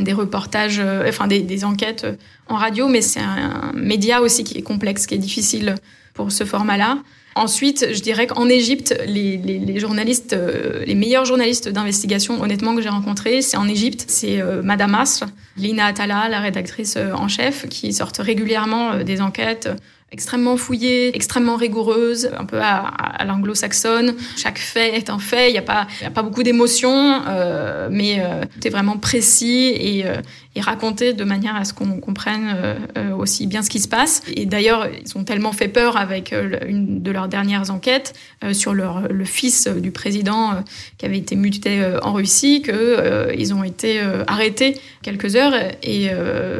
des 0.00 0.12
reportages, 0.12 0.78
euh, 0.80 1.08
enfin 1.08 1.26
des, 1.26 1.64
enquêtes 1.64 2.04
euh, 2.04 2.14
en 2.48 2.56
radio, 2.56 2.88
mais 2.88 3.00
c'est 3.00 3.20
un, 3.20 3.72
média 3.74 4.20
aussi 4.20 4.44
qui 4.44 4.58
est 4.58 4.62
complexe, 4.62 5.06
qui 5.06 5.14
est 5.14 5.18
difficile 5.18 5.74
pour 6.14 6.32
ce 6.32 6.44
format-là. 6.44 6.98
Ensuite, 7.34 7.86
je 7.92 8.00
dirais 8.00 8.26
qu'en 8.26 8.48
Égypte, 8.48 8.98
les, 9.06 9.78
journalistes, 9.78 10.32
euh, 10.32 10.84
les 10.84 10.94
meilleurs 10.94 11.24
journalistes 11.24 11.68
d'investigation, 11.68 12.40
honnêtement, 12.40 12.74
que 12.74 12.82
j'ai 12.82 12.88
rencontrés, 12.88 13.42
c'est 13.42 13.56
en 13.56 13.68
Égypte. 13.68 14.04
C'est 14.08 14.42
Madame 14.64 14.94
Asr, 14.96 15.26
Lina 15.56 15.86
Atala, 15.86 16.28
la 16.28 16.40
rédactrice 16.40 16.96
en 16.96 17.28
chef, 17.28 17.68
qui 17.68 17.92
sortent 17.92 18.18
régulièrement 18.18 19.04
des 19.04 19.20
enquêtes 19.20 19.68
extrêmement 20.10 20.56
fouillée, 20.56 21.14
extrêmement 21.14 21.56
rigoureuse, 21.56 22.30
un 22.36 22.44
peu 22.44 22.60
à, 22.60 22.78
à 22.78 23.24
l'anglo-saxonne. 23.24 24.14
Chaque 24.36 24.58
fait 24.58 24.96
est 24.96 25.10
un 25.10 25.18
fait, 25.18 25.50
il 25.50 25.52
n'y 25.52 25.58
a, 25.58 25.62
pas, 25.62 25.86
a 26.04 26.10
pas 26.10 26.22
beaucoup 26.22 26.42
d'émotions, 26.42 27.22
euh, 27.28 27.88
mais 27.90 28.20
euh, 28.20 28.42
tout 28.44 28.66
est 28.66 28.70
vraiment 28.70 28.96
précis 28.96 29.74
et, 29.78 30.06
euh, 30.06 30.16
et 30.54 30.60
raconté 30.60 31.12
de 31.12 31.24
manière 31.24 31.56
à 31.56 31.64
ce 31.64 31.72
qu'on 31.72 32.00
comprenne 32.00 32.54
euh, 32.56 32.74
euh, 32.96 33.14
aussi 33.14 33.46
bien 33.46 33.62
ce 33.62 33.70
qui 33.70 33.80
se 33.80 33.88
passe. 33.88 34.22
Et 34.34 34.46
d'ailleurs, 34.46 34.88
ils 35.04 35.16
ont 35.16 35.24
tellement 35.24 35.52
fait 35.52 35.68
peur 35.68 35.96
avec 35.96 36.34
une 36.66 37.02
de 37.02 37.10
leurs 37.10 37.28
dernières 37.28 37.70
enquêtes 37.70 38.14
sur 38.52 38.74
le 38.74 39.24
fils 39.24 39.68
du 39.68 39.90
président 39.90 40.62
qui 40.96 41.06
avait 41.06 41.18
été 41.18 41.36
muté 41.36 41.84
en 42.02 42.12
Russie, 42.12 42.62
qu'ils 42.62 43.54
ont 43.54 43.64
été 43.64 44.00
arrêtés 44.26 44.78
quelques 45.02 45.36
heures 45.36 45.54
et 45.82 46.10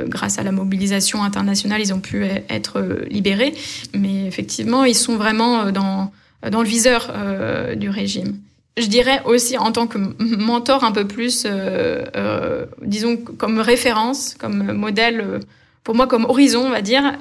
grâce 0.06 0.38
à 0.38 0.42
la 0.42 0.52
mobilisation 0.52 1.22
internationale, 1.22 1.80
ils 1.80 1.92
ont 1.92 2.00
pu 2.00 2.24
être 2.48 2.98
libérés 3.10 3.54
mais 3.94 4.26
effectivement, 4.26 4.84
ils 4.84 4.94
sont 4.94 5.16
vraiment 5.16 5.66
euh, 5.66 5.70
dans, 5.72 6.12
le 6.42 6.68
viseur 6.68 7.10
euh, 7.14 7.74
du 7.74 7.88
régime. 7.90 8.38
Je 8.78 8.86
dirais 8.86 9.22
aussi 9.24 9.58
en 9.58 9.72
tant 9.72 9.86
que 9.86 9.98
mentor 10.20 10.84
un 10.84 10.92
peu 10.92 11.06
plus, 11.06 11.44
euh, 11.46 12.66
disons 12.82 13.16
comme 13.16 13.60
référence, 13.60 14.34
comme 14.38 14.72
modèle 14.72 15.40
pour 15.84 15.94
moi 15.94 16.06
comme 16.06 16.26
horizon, 16.26 16.66
on 16.66 16.70
va 16.70 16.82
dire, 16.82 17.14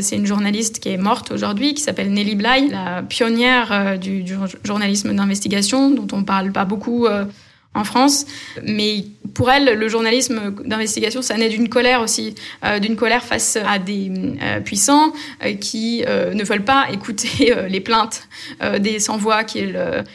c'est 0.00 0.16
une 0.16 0.26
journaliste 0.26 0.80
qui 0.80 0.90
est 0.90 0.98
morte 0.98 1.32
aujourd'hui, 1.32 1.72
qui 1.72 1.80
s'appelle 1.80 2.12
Nelly 2.12 2.34
Bly, 2.34 2.68
la 2.68 3.02
pionnière 3.02 3.98
du, 3.98 4.22
journalisme 4.64 5.14
d'investigation, 5.14 5.90
dont 5.90 6.08
on 6.14 6.22
parle 6.22 6.52
pas 6.52 6.66
beaucoup 6.66 7.06
en 7.74 7.84
France. 7.84 8.26
Mais 8.62 9.04
pour 9.34 9.50
elle, 9.50 9.78
le 9.78 9.88
journalisme 9.88 10.54
d'investigation, 10.64 11.22
ça 11.22 11.36
naît 11.36 11.48
d'une 11.48 11.68
colère 11.68 12.02
aussi, 12.02 12.34
euh, 12.64 12.78
d'une 12.78 12.96
colère 12.96 13.24
face 13.24 13.56
à 13.56 13.78
des 13.78 14.10
euh, 14.42 14.60
puissants 14.60 15.12
euh, 15.42 15.54
qui 15.54 16.02
ne 16.02 16.44
veulent 16.44 16.64
pas 16.64 16.86
écouter 16.92 17.54
les 17.68 17.80
plaintes 17.80 18.28
des 18.78 18.98
sans-voix, 18.98 19.44
qui, 19.44 19.64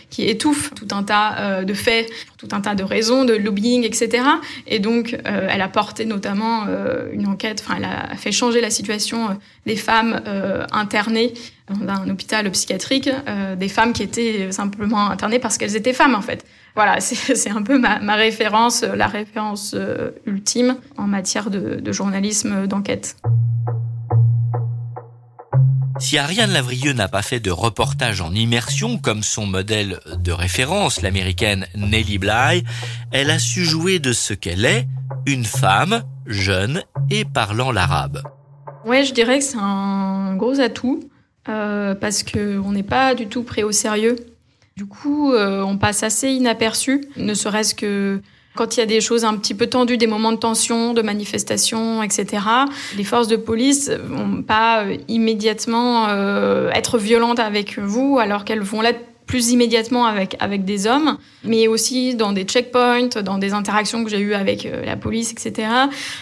qui 0.09 0.27
étouffent 0.27 0.71
tout 0.75 0.87
un 0.91 1.03
tas 1.03 1.63
de 1.63 1.73
faits, 1.73 2.09
tout 2.37 2.47
un 2.51 2.61
tas 2.61 2.75
de 2.75 2.83
raisons, 2.83 3.25
de 3.25 3.33
lobbying, 3.33 3.83
etc. 3.83 4.23
Et 4.67 4.79
donc, 4.79 5.17
elle 5.23 5.61
a 5.61 5.67
porté 5.67 6.05
notamment 6.05 6.65
une 7.11 7.27
enquête, 7.27 7.63
enfin, 7.65 7.75
elle 7.77 7.85
a 7.85 8.15
fait 8.15 8.31
changer 8.31 8.61
la 8.61 8.69
situation 8.69 9.37
des 9.65 9.75
femmes 9.75 10.21
internées 10.71 11.33
dans 11.69 11.93
un 11.93 12.09
hôpital 12.09 12.49
psychiatrique, 12.51 13.09
des 13.57 13.69
femmes 13.69 13.93
qui 13.93 14.03
étaient 14.03 14.51
simplement 14.51 15.09
internées 15.09 15.39
parce 15.39 15.57
qu'elles 15.57 15.75
étaient 15.75 15.93
femmes, 15.93 16.15
en 16.15 16.21
fait 16.21 16.45
voilà, 16.77 16.99
c'est 17.01 17.49
un 17.49 17.63
peu 17.63 17.79
ma, 17.79 18.15
référence, 18.15 18.83
la 18.83 19.07
référence 19.07 19.73
euh, 19.73 20.11
ultime 20.27 20.77
en 20.95 21.07
matière 21.07 21.49
de, 21.49 21.91
journalisme 21.91 22.67
d'enquête. 22.67 23.17
Si 25.99 26.19
Ariane 26.19 26.51
Lavrieux 26.51 26.93
n'a 26.93 27.07
pas 27.07 27.23
fait 27.23 27.39
de 27.39 27.49
reportage 27.49 28.21
en 28.21 28.31
immersion 28.31 28.99
comme 28.99 29.23
son 29.23 29.47
modèle 29.47 29.99
de 30.19 30.31
référence, 30.31 31.01
l'américaine 31.01 31.65
Nellie 31.73 32.19
Bly, 32.19 32.63
elle 33.11 33.31
a 33.31 33.39
su 33.39 33.65
jouer 33.65 33.97
de 33.97 34.13
ce 34.13 34.35
qu'elle 34.35 34.63
est, 34.63 34.87
une 35.25 35.45
femme, 35.45 36.03
jeune 36.27 36.83
et 37.09 37.25
parlant 37.25 37.71
l'arabe. 37.71 38.21
Ouais, 38.85 39.03
je 39.03 39.15
dirais 39.15 39.39
que 39.39 39.43
c'est 39.43 39.57
un 39.57 40.35
gros 40.35 40.59
atout 40.59 41.09
euh, 41.49 41.95
parce 41.95 42.23
qu'on 42.23 42.71
n'est 42.71 42.83
pas 42.83 43.15
du 43.15 43.27
tout 43.27 43.43
pris 43.43 43.63
au 43.63 43.71
sérieux 43.71 44.15
du 44.77 44.85
coup, 44.85 45.33
euh, 45.33 45.63
on 45.63 45.79
passe 45.79 46.03
assez 46.03 46.29
inaperçu, 46.29 47.01
ne 47.17 47.33
serait-ce 47.33 47.73
que 47.73 48.21
quand 48.55 48.77
il 48.77 48.79
y 48.79 48.83
a 48.83 48.85
des 48.85 49.01
choses 49.01 49.25
un 49.25 49.35
petit 49.35 49.55
peu 49.55 49.65
tendues, 49.65 49.97
des 49.97 50.05
moments 50.05 50.31
de 50.31 50.37
tension, 50.37 50.93
de 50.93 51.01
manifestation, 51.01 52.03
etc. 52.03 52.43
Les 52.95 53.03
forces 53.03 53.27
de 53.27 53.37
police 53.37 53.89
vont 53.89 54.43
pas 54.43 54.83
euh, 54.83 54.97
immédiatement 55.07 56.09
euh, 56.09 56.69
être 56.71 56.99
violentes 56.99 57.39
avec 57.39 57.79
vous, 57.79 58.19
alors 58.19 58.45
qu'elles 58.45 58.61
vont 58.61 58.81
l'être 58.81 59.03
plus 59.27 59.51
immédiatement 59.51 60.05
avec, 60.05 60.35
avec 60.39 60.63
des 60.63 60.87
hommes, 60.87 61.17
mais 61.43 61.67
aussi 61.67 62.15
dans 62.15 62.31
des 62.31 62.43
checkpoints, 62.43 63.21
dans 63.23 63.37
des 63.37 63.53
interactions 63.53 64.03
que 64.03 64.09
j'ai 64.09 64.19
eues 64.19 64.33
avec 64.33 64.65
euh, 64.65 64.83
la 64.85 64.95
police, 64.95 65.31
etc. 65.31 65.67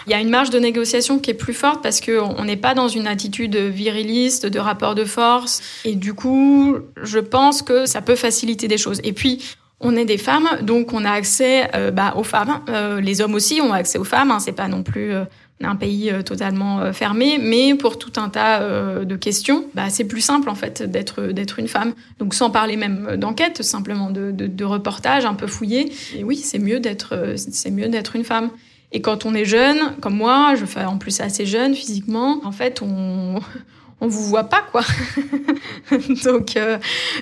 Il 0.08 0.12
y 0.12 0.16
a 0.16 0.20
une 0.20 0.30
marge 0.30 0.50
de 0.50 0.60
négociation 0.60 1.20
qui 1.20 1.32
est 1.32 1.36
plus 1.36 1.54
forte 1.54 1.82
parce 1.82 2.02
qu'on 2.02 2.44
n'est 2.44 2.58
pas 2.58 2.74
dans 2.74 2.88
une 2.88 3.08
attitude 3.08 3.56
viriliste, 3.56 4.48
de 4.48 4.60
rapport 4.60 4.96
de 4.96 5.06
force. 5.06 5.62
Et 5.86 5.96
du 5.96 6.14
coup, 6.14 6.78
je 7.02 7.20
pense 7.20 7.62
que 7.62 7.86
ça 7.86 8.02
peut 8.02 8.16
faciliter 8.16 8.68
des 8.68 8.78
choses. 8.78 9.00
Et 9.04 9.14
puis, 9.14 9.56
on 9.80 9.96
est 9.96 10.06
des 10.06 10.18
femmes, 10.18 10.48
donc 10.62 10.94
on 10.94 11.06
a 11.06 11.12
accès 11.12 11.70
euh, 11.76 11.92
bah, 11.92 12.14
aux 12.18 12.24
femmes. 12.24 12.62
Euh, 12.70 13.00
les 13.02 13.22
hommes 13.22 13.36
aussi 13.36 13.62
ont 13.62 13.72
accès 13.72 14.00
aux 14.00 14.04
femmes. 14.04 14.32
Hein, 14.32 14.40
c'est 14.40 14.54
pas 14.54 14.68
non 14.68 14.84
plus 14.84 15.14
un 15.64 15.76
pays 15.76 16.10
euh, 16.12 16.22
totalement 16.22 16.82
euh, 16.82 16.92
fermé, 16.92 17.38
mais 17.40 17.76
pour 17.76 17.98
tout 17.98 18.12
un 18.18 18.30
tas 18.30 18.62
euh, 18.62 19.06
de 19.06 19.16
questions, 19.16 19.66
bah, 19.74 19.90
c'est 19.90 20.04
plus 20.04 20.22
simple 20.22 20.50
en 20.50 20.56
fait 20.56 20.84
d'être 20.84 21.28
d'être 21.28 21.60
une 21.60 21.68
femme. 21.68 21.94
Donc 22.20 22.34
sans 22.34 22.50
parler 22.50 22.76
même 22.76 23.16
d'enquête, 23.18 23.64
simplement 23.64 24.10
de, 24.10 24.32
de, 24.32 24.48
de, 24.48 24.66
reportage 24.66 25.26
un 25.26 25.34
peu 25.34 25.48
fouillé. 25.48 25.92
Et 26.16 26.24
oui, 26.24 26.36
c'est 26.38 26.60
mieux 26.60 26.80
d'être 26.80 27.36
c'est 27.38 27.72
mieux 27.72 27.88
d'être 27.88 28.16
une 28.16 28.26
femme. 28.26 28.50
Et 28.92 29.02
quand 29.02 29.26
on 29.26 29.34
est 29.34 29.46
jeune, 29.46 29.78
comme 30.02 30.16
moi, 30.16 30.56
je 30.56 30.66
fais 30.66 30.86
en 30.86 30.98
plus 30.98 31.20
assez 31.22 31.46
jeune 31.46 31.74
physiquement, 31.74 32.42
en 32.44 32.52
fait 32.52 32.82
on 32.82 33.40
on 34.02 34.08
vous 34.08 34.24
voit 34.24 34.50
pas 34.50 34.64
quoi. 34.72 34.84
donc 36.26 36.58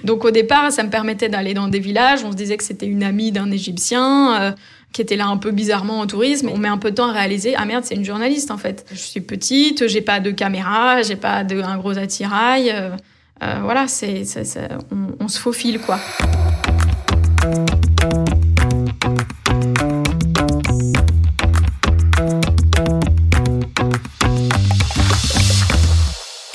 donc 0.04 0.26
au 0.26 0.32
départ, 0.32 0.72
ça 0.72 0.82
me 0.84 0.90
permettait 0.90 1.30
d'aller 1.30 1.54
dans 1.54 1.68
des 1.68 1.80
villages, 1.80 2.24
on 2.24 2.32
se 2.32 2.38
disait 2.38 2.58
que 2.58 2.64
c'était 2.64 2.88
une 2.88 3.04
amie 3.04 3.32
d'un 3.32 3.52
Égyptien 3.52 4.56
qui 4.94 5.02
était 5.02 5.16
là 5.16 5.28
un 5.28 5.38
peu 5.38 5.52
bizarrement 5.52 6.00
en 6.00 6.08
tourisme. 6.08 6.50
On 6.54 6.58
met 6.58 6.68
un 6.68 6.78
peu 6.78 6.92
de 6.92 6.96
temps 6.96 7.10
à 7.10 7.14
réaliser, 7.14 7.56
ah 7.58 7.66
merde, 7.66 7.84
c'est 7.84 7.96
une 7.96 8.06
journaliste 8.06 8.52
en 8.52 8.58
fait. 8.58 8.86
Je 8.92 8.98
suis 8.98 9.22
petite, 9.22 9.88
j'ai 9.88 10.02
pas 10.02 10.20
de 10.20 10.32
caméra, 10.32 11.02
j'ai 11.02 11.16
pas 11.16 11.44
de, 11.44 11.62
un 11.62 11.78
gros 11.78 11.98
attirail. 11.98 12.70
Euh, 12.70 12.92
euh, 13.44 13.56
voilà, 13.64 13.88
c'est, 13.88 14.24
on, 14.92 15.08
on 15.20 15.28
se 15.28 15.40
faufile 15.40 15.80
quoi. 15.80 16.00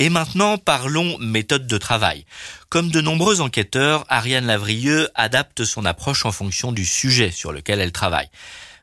Et 0.01 0.09
maintenant, 0.09 0.57
parlons 0.57 1.17
méthode 1.19 1.67
de 1.67 1.77
travail. 1.77 2.25
Comme 2.69 2.89
de 2.89 3.01
nombreux 3.01 3.41
enquêteurs, 3.41 4.05
Ariane 4.07 4.45
Lavrieux 4.45 5.09
adapte 5.13 5.65
son 5.65 5.83
approche 5.83 6.25
en 6.25 6.31
fonction 6.31 6.71
du 6.71 6.85
sujet 6.85 7.31
sur 7.31 7.51
lequel 7.51 7.81
elle 7.81 7.91
travaille. 7.91 8.29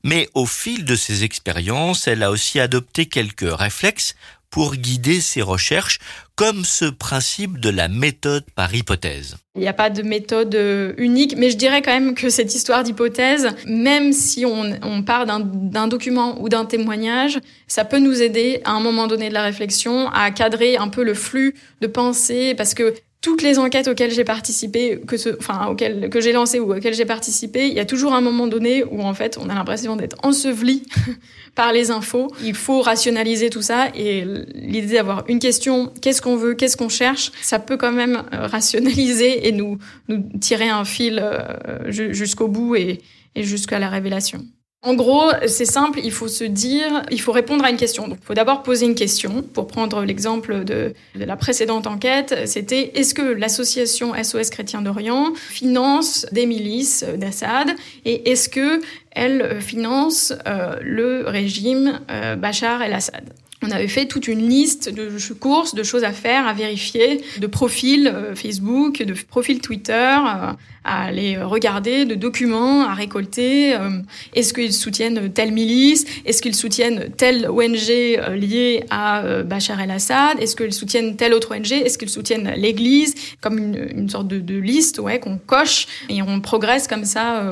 Mais 0.03 0.29
au 0.35 0.45
fil 0.45 0.85
de 0.85 0.95
ses 0.95 1.25
expériences, 1.25 2.07
elle 2.07 2.23
a 2.23 2.31
aussi 2.31 2.61
adopté 2.61 3.07
quelques 3.07 3.51
réflexes 3.51 4.15
pour 4.57 4.75
guider 4.75 5.21
ses 5.21 5.43
recherches, 5.43 5.99
comme 6.35 6.65
ce 6.65 6.87
principe 6.87 7.61
de 7.61 7.69
la 7.69 7.89
méthode 7.89 8.43
par 8.55 8.75
hypothèse. 8.75 9.37
Il 9.55 9.61
n'y 9.61 9.69
a 9.69 9.75
pas 9.75 9.91
de 9.91 10.03
méthode 10.03 10.55
euh, 10.55 10.95
unique, 10.97 11.37
mais 11.37 11.51
je 11.51 11.59
dirais 11.59 11.83
quand 11.83 11.93
même 11.93 12.15
que 12.15 12.31
cette 12.31 12.55
histoire 12.55 12.83
d'hypothèse, 12.83 13.49
même 13.67 14.15
si 14.15 14.47
on, 14.47 14.73
on 14.83 15.03
part 15.03 15.27
d'un 15.27 15.89
document 15.89 16.41
ou 16.41 16.49
d'un 16.49 16.65
témoignage, 16.65 17.39
ça 17.67 17.85
peut 17.85 17.99
nous 17.99 18.23
aider 18.23 18.63
à 18.65 18.71
un 18.71 18.81
moment 18.81 19.09
donné 19.09 19.29
de 19.29 19.35
la 19.35 19.43
réflexion 19.43 20.09
à 20.09 20.31
cadrer 20.31 20.79
un 20.79 20.89
peu 20.89 21.05
le 21.05 21.13
flux 21.13 21.55
de 21.83 21.87
pensée, 21.87 22.55
parce 22.55 22.73
que 22.73 22.95
toutes 23.21 23.43
les 23.43 23.59
enquêtes 23.59 23.89
auxquelles 23.89 24.13
j'ai 24.13 24.25
participé, 24.25 25.01
que 25.07 25.17
ce, 25.17 25.31
enfin 25.39 25.67
auxquelles 25.67 26.11
que 26.11 26.21
j'ai 26.21 26.33
lancé 26.33 26.61
ou 26.61 26.73
auxquelles 26.73 26.95
j'ai 26.95 27.05
participé, 27.05 27.67
il 27.67 27.75
y 27.75 27.81
a 27.81 27.85
toujours 27.85 28.15
un 28.15 28.21
moment 28.21 28.47
donné 28.47 28.85
où 28.85 29.03
en 29.03 29.15
fait 29.15 29.39
on 29.41 29.49
a 29.49 29.55
l'impression 29.55 29.97
d'être 29.97 30.17
enseveli 30.23 30.83
par 31.55 31.73
les 31.73 31.91
infos. 31.91 32.29
Il 32.45 32.55
faut 32.55 32.83
rationaliser 32.83 33.51
tout 33.51 33.63
ça 33.63 33.89
et 33.95 34.25
l'idée 34.55 34.95
d'avoir 34.95 35.25
une 35.29 35.39
question, 35.39 35.93
qu'est-ce 36.01 36.23
qu'on 36.23 36.37
veut, 36.37 36.55
qu'est-ce 36.55 36.77
qu'on 36.77 36.89
cherche, 36.89 37.33
ça 37.43 37.59
peut 37.59 37.77
quand 37.77 37.93
même 37.93 38.23
euh, 38.33 38.47
rationaliser 38.47 39.49
et 39.49 39.53
nous 39.53 39.79
nous 40.09 40.23
tirer 40.41 40.69
un 40.69 40.85
fil 40.85 41.21
euh, 41.21 41.91
jusqu'au 41.91 42.49
bout 42.49 42.77
et, 42.77 43.01
et 43.35 43.43
jusqu'à 43.43 43.79
la 43.79 43.89
révélation. 43.89 44.45
En 44.83 44.95
gros, 44.95 45.33
c'est 45.49 45.65
simple, 45.65 45.99
il 46.05 46.13
faut 46.13 46.29
se 46.29 46.45
dire, 46.45 47.03
il 47.11 47.21
faut 47.21 47.33
répondre 47.33 47.65
à 47.65 47.71
une 47.71 47.77
question. 47.77 48.07
Donc, 48.07 48.19
il 48.23 48.25
faut 48.25 48.35
d'abord 48.35 48.63
poser 48.63 48.87
une 48.87 48.95
question. 48.95 49.43
Pour 49.43 49.67
prendre 49.67 50.05
l'exemple 50.05 50.65
de, 50.65 50.95
la 51.17 51.37
précédente 51.37 51.89
enquête, 51.89 52.47
c'était 52.47 52.93
est-ce 52.95 53.13
que 53.13 53.23
l'association 53.23 54.13
SOS 54.23 54.51
Chrétien 54.51 54.83
d'Orient 54.83 55.33
finance 55.35 56.27
des 56.31 56.47
milices 56.47 57.05
d'Assad 57.17 57.71
et 58.05 58.31
est-ce 58.31 58.49
que 58.49 58.81
elle 59.11 59.61
finance 59.61 60.33
euh, 60.47 60.77
le 60.83 61.25
régime 61.27 62.01
euh, 62.11 62.37
Bachar 62.37 62.83
el-Assad? 62.83 63.25
On 63.63 63.71
avait 63.71 63.89
fait 63.89 64.07
toute 64.07 64.29
une 64.29 64.47
liste 64.49 64.91
de 64.93 65.11
courses, 65.35 65.75
de 65.75 65.83
choses 65.83 66.05
à 66.05 66.13
faire, 66.13 66.47
à 66.47 66.53
vérifier, 66.53 67.23
de 67.39 67.47
profils 67.47 68.07
euh, 68.07 68.35
Facebook, 68.35 69.03
de 69.03 69.15
profils 69.15 69.61
Twitter, 69.61 69.93
euh, 69.93 70.53
à 70.85 71.05
aller 71.05 71.37
regarder, 71.39 72.05
de 72.05 72.15
documents 72.15 72.83
à 72.83 72.95
récolter. 72.95 73.75
Euh, 73.75 74.03
est-ce 74.35 74.53
qu'ils 74.53 74.73
soutiennent 74.73 75.33
telle 75.33 75.53
milice 75.53 76.05
Est-ce 76.27 76.43
qu'ils 76.43 76.55
soutiennent 76.55 77.09
telle 77.17 77.49
ONG 77.49 77.89
liée 78.37 78.85
à 78.91 79.43
Bachar 79.43 79.81
el-Assad 79.81 80.39
Est-ce 80.41 80.55
qu'ils 80.55 80.73
soutiennent 80.73 81.17
telle 81.17 81.35
autre 81.35 81.57
ONG 81.57 81.73
Est-ce 81.73 81.99
qu'ils 81.99 82.11
soutiennent 82.11 82.53
l'Église 82.57 83.15
Comme 83.41 83.59
une, 83.59 84.09
sorte 84.09 84.29
de, 84.29 84.57
liste, 84.59 85.01
ouais, 85.01 85.19
qu'on 85.19 85.39
coche 85.39 85.87
et 86.09 86.23
on 86.23 86.41
progresse 86.41 86.87
comme 86.87 87.05
ça, 87.05 87.43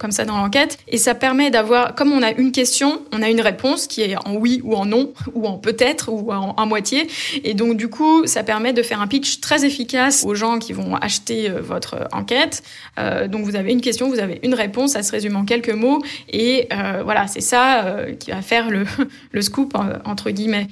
comme 0.00 0.10
ça 0.10 0.24
dans 0.24 0.36
l'enquête. 0.36 0.78
Et 0.88 0.98
ça 0.98 1.14
permet 1.14 1.50
d'avoir, 1.50 1.94
comme 1.94 2.12
on 2.12 2.22
a 2.22 2.32
une 2.32 2.50
question, 2.50 3.02
on 3.12 3.22
a 3.22 3.30
une 3.30 3.40
réponse 3.40 3.86
qui 3.86 4.02
est 4.02 4.16
en 4.16 4.34
oui 4.34 4.60
ou 4.64 4.74
en 4.74 4.86
non 4.86 5.12
ou 5.34 5.46
peut-être 5.58 6.10
ou 6.10 6.32
en, 6.32 6.66
moitié. 6.66 7.08
Et 7.44 7.54
donc, 7.54 7.76
du 7.76 7.88
coup, 7.88 8.26
ça 8.26 8.42
permet 8.42 8.72
de 8.72 8.82
faire 8.82 9.00
un 9.00 9.06
pitch 9.06 9.40
très 9.40 9.64
efficace 9.64 10.24
aux 10.24 10.34
gens 10.34 10.58
qui 10.58 10.72
vont 10.72 10.94
acheter 10.96 11.50
euh, 11.50 11.60
votre 11.60 12.08
enquête. 12.12 12.62
Euh, 12.98 13.28
donc, 13.28 13.44
vous 13.44 13.56
avez 13.56 13.72
une 13.72 13.80
question, 13.80 14.08
vous 14.08 14.20
avez 14.20 14.40
une 14.42 14.54
réponse, 14.54 14.92
ça 14.92 15.02
se 15.02 15.10
résume 15.10 15.36
en 15.36 15.44
quelques 15.44 15.74
mots. 15.74 16.02
Et 16.28 16.68
euh, 16.72 17.02
voilà, 17.02 17.26
c'est 17.26 17.40
ça 17.40 17.84
qui 18.18 18.30
va 18.30 18.42
faire 18.42 18.70
le, 18.70 18.84
le 19.32 19.42
scoop, 19.42 19.76
entre 20.04 20.30
guillemets. 20.30 20.68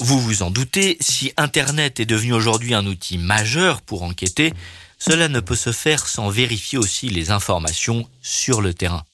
Vous 0.00 0.18
vous 0.18 0.42
en 0.42 0.50
doutez, 0.50 0.96
si 1.00 1.32
Internet 1.36 2.00
est 2.00 2.06
devenu 2.06 2.32
aujourd'hui 2.32 2.72
un 2.72 2.86
outil 2.86 3.18
majeur 3.18 3.82
pour 3.82 4.02
enquêter, 4.02 4.54
cela 4.98 5.28
ne 5.28 5.40
peut 5.40 5.56
se 5.56 5.72
faire 5.72 6.06
sans 6.06 6.30
vérifier 6.30 6.78
aussi 6.78 7.08
les 7.08 7.30
informations 7.30 8.08
sur 8.22 8.62
le 8.62 8.72
terrain. 8.72 9.04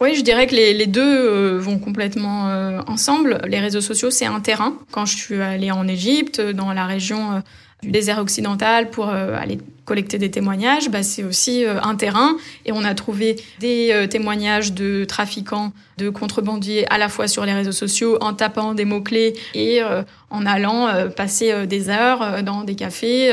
Oui, 0.00 0.14
je 0.14 0.20
dirais 0.20 0.46
que 0.46 0.54
les, 0.54 0.86
deux 0.86 1.00
euh, 1.02 1.58
vont 1.58 1.78
complètement 1.78 2.50
euh, 2.50 2.80
ensemble. 2.86 3.40
Les 3.46 3.60
réseaux 3.60 3.80
sociaux, 3.80 4.10
c'est 4.10 4.26
un 4.26 4.40
terrain. 4.40 4.74
Quand 4.90 5.06
je 5.06 5.16
suis 5.16 5.40
allée 5.40 5.70
en 5.70 5.88
Égypte, 5.88 6.40
dans 6.40 6.72
la 6.74 6.84
région 6.84 7.32
euh, 7.32 7.40
du 7.82 7.90
désert 7.90 8.18
occidental, 8.18 8.90
pour 8.90 9.08
aller 9.08 9.58
collecter 9.84 10.18
des 10.18 10.30
témoignages, 10.30 10.90
bah, 10.90 11.02
c'est 11.02 11.22
aussi 11.22 11.64
un 11.66 11.94
terrain. 11.94 12.36
Et 12.64 12.72
on 12.72 12.82
a 12.84 12.94
trouvé 12.94 13.36
des 13.60 14.06
témoignages 14.10 14.72
de 14.72 15.04
trafiquants, 15.04 15.72
de 15.98 16.08
contrebandiers, 16.08 16.90
à 16.90 16.96
la 16.96 17.10
fois 17.10 17.28
sur 17.28 17.44
les 17.44 17.52
réseaux 17.52 17.72
sociaux, 17.72 18.16
en 18.22 18.32
tapant 18.32 18.72
des 18.72 18.86
mots-clés 18.86 19.34
et 19.54 19.82
en 20.30 20.46
allant 20.46 20.88
passer 21.14 21.66
des 21.66 21.90
heures 21.90 22.42
dans 22.42 22.64
des 22.64 22.76
cafés 22.76 23.30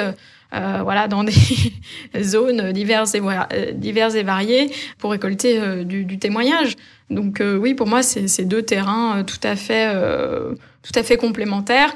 voilà, 0.54 1.08
dans 1.08 1.24
des 1.24 1.34
zones 2.22 2.72
diverses 2.72 3.16
et, 3.16 3.20
voilà, 3.20 3.48
diverses 3.74 4.16
et 4.16 4.24
variées 4.24 4.72
pour 4.98 5.12
récolter 5.12 5.84
du, 5.84 6.06
du, 6.06 6.20
témoignage. 6.20 6.76
Donc 7.10 7.42
oui, 7.42 7.74
pour 7.74 7.88
moi, 7.88 8.04
c'est 8.04 8.46
deux 8.46 8.62
terrains 8.62 9.24
tout 9.24 9.39
à 9.44 9.56
fait, 9.56 9.94
tout 10.82 10.92
à 11.00 11.04
fait 11.04 11.18
complémentaires. 11.18 11.94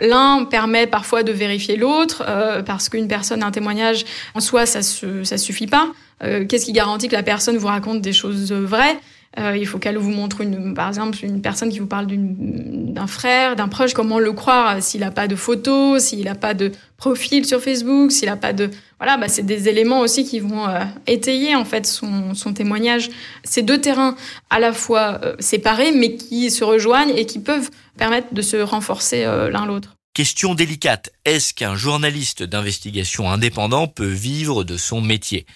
L'un 0.00 0.44
permet 0.44 0.86
parfois 0.86 1.22
de 1.22 1.32
vérifier 1.32 1.76
l'autre, 1.76 2.24
parce 2.66 2.88
qu'une 2.88 3.08
personne, 3.08 3.42
un 3.42 3.50
témoignage 3.50 4.04
en 4.34 4.40
soi, 4.40 4.66
ça 4.66 4.80
ne 4.80 5.24
suffit 5.36 5.66
pas. 5.66 5.88
Qu'est-ce 6.20 6.64
qui 6.64 6.72
garantit 6.72 7.08
que 7.08 7.16
la 7.16 7.22
personne 7.22 7.56
vous 7.56 7.68
raconte 7.68 8.00
des 8.00 8.12
choses 8.12 8.52
vraies? 8.52 8.98
Euh, 9.38 9.56
il 9.56 9.64
faut 9.64 9.78
qu'elle 9.78 9.96
vous 9.96 10.10
montre, 10.10 10.40
une, 10.40 10.74
par 10.74 10.88
exemple, 10.88 11.16
une 11.22 11.40
personne 11.40 11.70
qui 11.70 11.78
vous 11.78 11.86
parle 11.86 12.08
d'un 12.08 13.06
frère, 13.06 13.54
d'un 13.54 13.68
proche, 13.68 13.94
comment 13.94 14.18
le 14.18 14.32
croire 14.32 14.82
s'il 14.82 15.00
n'a 15.00 15.12
pas 15.12 15.28
de 15.28 15.36
photos, 15.36 16.02
s'il 16.02 16.24
n'a 16.24 16.34
pas 16.34 16.52
de 16.52 16.72
profil 16.96 17.46
sur 17.46 17.60
Facebook, 17.60 18.10
s'il 18.10 18.28
n'a 18.28 18.36
pas 18.36 18.52
de... 18.52 18.70
Voilà, 18.98 19.16
bah, 19.16 19.28
c'est 19.28 19.46
des 19.46 19.68
éléments 19.68 20.00
aussi 20.00 20.24
qui 20.24 20.40
vont 20.40 20.66
euh, 20.66 20.80
étayer 21.06 21.54
en 21.54 21.64
fait 21.64 21.86
son, 21.86 22.34
témoignage. 22.54 23.08
Ces 23.44 23.62
deux 23.62 23.80
terrains 23.80 24.16
à 24.50 24.58
la 24.58 24.72
fois 24.72 25.20
euh, 25.22 25.36
séparés, 25.38 25.92
mais 25.92 26.16
qui 26.16 26.50
se 26.50 26.64
rejoignent 26.64 27.14
et 27.16 27.24
qui 27.24 27.38
peuvent 27.38 27.70
permettre 27.96 28.34
de 28.34 28.42
se 28.42 28.56
renforcer 28.56 29.24
l'un 29.24 29.64
l'autre. 29.64 29.96
Question 30.12 30.54
délicate, 30.54 31.10
est-ce 31.24 31.54
qu'un 31.54 31.76
journaliste 31.76 32.42
d'investigation 32.42 33.30
indépendant 33.30 33.86
peut 33.86 34.04
vivre 34.04 34.64
de 34.64 34.76
son 34.76 35.00
métier? 35.00 35.46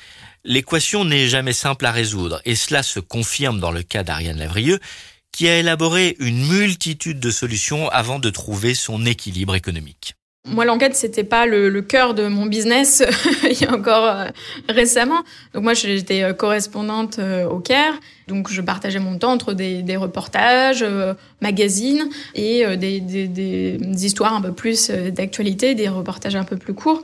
L'équation 0.46 1.06
n'est 1.06 1.26
jamais 1.26 1.54
simple 1.54 1.86
à 1.86 1.90
résoudre, 1.90 2.42
et 2.44 2.54
cela 2.54 2.82
se 2.82 3.00
confirme 3.00 3.60
dans 3.60 3.70
le 3.70 3.82
cas 3.82 4.02
d'Ariane 4.02 4.38
Lavrieux, 4.38 4.78
qui 5.32 5.48
a 5.48 5.58
élaboré 5.58 6.16
une 6.18 6.46
multitude 6.46 7.18
de 7.18 7.30
solutions 7.30 7.88
avant 7.88 8.18
de 8.18 8.28
trouver 8.28 8.74
son 8.74 9.06
équilibre 9.06 9.54
économique. 9.54 10.14
Moi, 10.46 10.66
l'enquête, 10.66 10.94
c'était 10.94 11.24
pas 11.24 11.46
le, 11.46 11.80
cœur 11.80 12.12
de 12.12 12.28
mon 12.28 12.44
business 12.44 13.02
il 13.50 13.58
y 13.58 13.64
a 13.64 13.72
encore 13.72 14.04
euh, 14.04 14.26
récemment. 14.68 15.22
Donc 15.54 15.62
moi, 15.62 15.72
j'étais 15.72 16.22
euh, 16.22 16.34
correspondante 16.34 17.18
euh, 17.18 17.48
au 17.48 17.60
Caire, 17.60 17.94
donc 18.28 18.50
je 18.50 18.60
partageais 18.60 18.98
mon 18.98 19.16
temps 19.16 19.32
entre 19.32 19.54
des, 19.54 19.96
reportages, 19.96 20.84
magazines 21.40 22.10
et 22.34 22.64
des, 22.76 23.00
des, 23.00 23.78
histoires 24.04 24.34
un 24.34 24.42
peu 24.42 24.52
plus 24.52 24.90
d'actualité, 24.90 25.74
des 25.74 25.88
reportages 25.88 26.36
un 26.36 26.44
peu 26.44 26.58
plus 26.58 26.74
courts. 26.74 27.02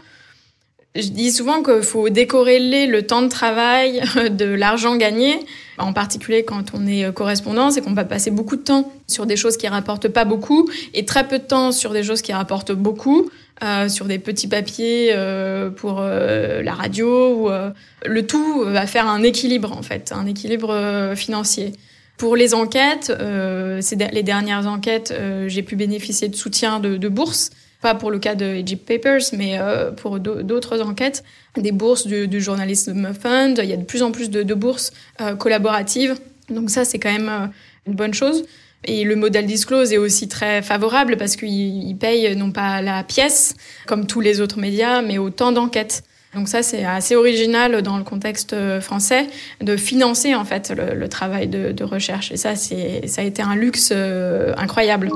Je 0.96 1.08
dis 1.08 1.30
souvent 1.30 1.62
qu'il 1.62 1.82
faut 1.82 2.08
décorréler 2.08 2.88
le 2.88 3.06
temps 3.06 3.22
de 3.22 3.28
travail 3.28 4.02
de 4.30 4.46
l'argent 4.46 4.96
gagné, 4.96 5.38
en 5.78 5.92
particulier 5.92 6.44
quand 6.44 6.72
on 6.74 6.86
est 6.86 7.12
correspondant, 7.14 7.70
c'est 7.70 7.80
qu'on 7.80 7.94
va 7.94 8.04
passer 8.04 8.32
beaucoup 8.32 8.56
de 8.56 8.62
temps 8.62 8.92
sur 9.06 9.24
des 9.24 9.36
choses 9.36 9.56
qui 9.56 9.68
rapportent 9.68 10.08
pas 10.08 10.24
beaucoup 10.24 10.68
et 10.92 11.04
très 11.04 11.28
peu 11.28 11.38
de 11.38 11.44
temps 11.44 11.70
sur 11.70 11.92
des 11.92 12.02
choses 12.02 12.22
qui 12.22 12.32
rapportent 12.32 12.72
beaucoup, 12.72 13.30
euh, 13.62 13.88
sur 13.88 14.06
des 14.06 14.18
petits 14.18 14.48
papiers 14.48 15.10
euh, 15.12 15.70
pour 15.70 15.98
euh, 16.00 16.62
la 16.62 16.72
radio. 16.72 17.34
Ou, 17.34 17.50
euh, 17.50 17.70
le 18.06 18.26
tout 18.26 18.64
va 18.64 18.86
faire 18.86 19.06
un 19.06 19.22
équilibre 19.22 19.72
en 19.72 19.82
fait, 19.82 20.12
un 20.12 20.26
équilibre 20.26 20.70
euh, 20.70 21.14
financier. 21.14 21.72
Pour 22.16 22.36
les 22.36 22.52
enquêtes, 22.52 23.10
les 23.10 24.22
dernières 24.22 24.66
enquêtes, 24.66 25.14
j'ai 25.46 25.62
pu 25.62 25.74
bénéficier 25.74 26.28
de 26.28 26.36
soutien 26.36 26.78
de, 26.78 26.98
de 26.98 27.08
bourses 27.08 27.48
pas 27.80 27.94
pour 27.94 28.10
le 28.10 28.18
cas 28.18 28.34
de 28.34 28.44
Egypt 28.44 28.86
Papers, 28.86 29.22
mais 29.32 29.58
euh, 29.58 29.90
pour 29.90 30.20
d'autres 30.20 30.82
enquêtes, 30.82 31.24
des 31.56 31.72
bourses 31.72 32.06
du, 32.06 32.28
du 32.28 32.40
Journalism 32.40 33.12
Fund. 33.14 33.54
Il 33.58 33.68
y 33.68 33.72
a 33.72 33.76
de 33.76 33.84
plus 33.84 34.02
en 34.02 34.12
plus 34.12 34.30
de, 34.30 34.54
bourses 34.54 34.92
euh, 35.20 35.34
collaboratives. 35.34 36.16
Donc 36.48 36.70
ça, 36.70 36.84
c'est 36.84 36.98
quand 36.98 37.12
même 37.12 37.28
euh, 37.28 37.46
une 37.86 37.94
bonne 37.94 38.14
chose. 38.14 38.44
Et 38.84 39.04
le 39.04 39.16
modèle 39.16 39.46
disclose 39.46 39.92
est 39.92 39.98
aussi 39.98 40.28
très 40.28 40.62
favorable 40.62 41.16
parce 41.16 41.36
qu'il 41.36 41.96
paye 41.98 42.34
non 42.34 42.50
pas 42.50 42.80
la 42.80 43.02
pièce, 43.02 43.54
comme 43.86 44.06
tous 44.06 44.20
les 44.20 44.40
autres 44.40 44.58
médias, 44.58 45.02
mais 45.02 45.18
au 45.18 45.28
temps 45.30 45.52
d'enquête. 45.52 46.02
Donc 46.34 46.48
ça, 46.48 46.62
c'est 46.62 46.84
assez 46.84 47.14
original 47.16 47.82
dans 47.82 47.98
le 47.98 48.04
contexte 48.04 48.54
français 48.80 49.26
de 49.60 49.76
financer 49.76 50.34
en 50.34 50.44
fait 50.44 50.72
le, 50.74 51.08
travail 51.08 51.48
de, 51.48 51.84
recherche. 51.84 52.30
Et 52.30 52.36
ça, 52.36 52.54
ça 52.54 53.20
a 53.20 53.24
été 53.24 53.42
un 53.42 53.56
luxe 53.56 53.92
incroyable. 54.56 55.10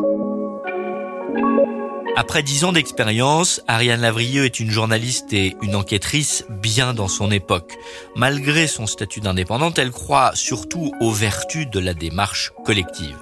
Après 2.16 2.44
dix 2.44 2.64
ans 2.64 2.72
d'expérience, 2.72 3.60
Ariane 3.66 4.00
Lavrieux 4.00 4.44
est 4.44 4.60
une 4.60 4.70
journaliste 4.70 5.32
et 5.32 5.56
une 5.62 5.74
enquêtrice 5.74 6.44
bien 6.48 6.94
dans 6.94 7.08
son 7.08 7.30
époque. 7.32 7.72
Malgré 8.14 8.68
son 8.68 8.86
statut 8.86 9.20
d'indépendante, 9.20 9.78
elle 9.78 9.90
croit 9.90 10.30
surtout 10.34 10.92
aux 11.00 11.10
vertus 11.10 11.68
de 11.68 11.80
la 11.80 11.92
démarche 11.92 12.52
collective. 12.64 13.18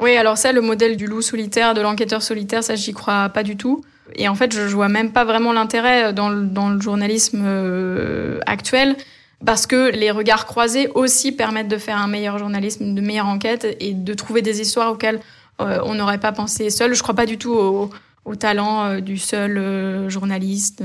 Oui, 0.00 0.16
alors 0.16 0.38
ça, 0.38 0.52
le 0.52 0.60
modèle 0.60 0.96
du 0.96 1.06
loup 1.06 1.22
solitaire, 1.22 1.74
de 1.74 1.80
l'enquêteur 1.80 2.22
solitaire, 2.22 2.62
ça, 2.62 2.76
j'y 2.76 2.92
crois 2.92 3.28
pas 3.28 3.42
du 3.42 3.56
tout. 3.56 3.82
Et 4.14 4.28
en 4.28 4.36
fait, 4.36 4.52
je 4.52 4.74
vois 4.74 4.88
même 4.88 5.12
pas 5.12 5.24
vraiment 5.24 5.52
l'intérêt 5.52 6.12
dans, 6.12 6.28
le 6.28 6.80
journalisme 6.80 7.42
euh, 7.44 8.38
actuel 8.46 8.96
parce 9.44 9.66
que 9.66 9.90
les 9.90 10.10
regards 10.10 10.46
croisés 10.46 10.88
aussi 10.94 11.32
permettent 11.32 11.68
de 11.68 11.78
faire 11.78 11.98
un 11.98 12.06
meilleur 12.06 12.38
journalisme, 12.38 12.94
de 12.94 13.00
meilleures 13.00 13.26
enquêtes 13.26 13.76
et 13.80 13.92
de 13.92 14.14
trouver 14.14 14.42
des 14.42 14.60
histoires 14.60 14.92
auxquelles 14.92 15.20
on 15.58 15.94
n'aurait 15.94 16.18
pas 16.18 16.32
pensé 16.32 16.70
seul. 16.70 16.94
Je 16.94 17.02
crois 17.02 17.14
pas 17.14 17.26
du 17.26 17.38
tout 17.38 17.54
au, 17.54 18.36
talent 18.36 18.84
euh, 18.84 19.00
du 19.00 19.18
seul 19.18 19.58
euh, 19.58 20.08
journaliste 20.08 20.82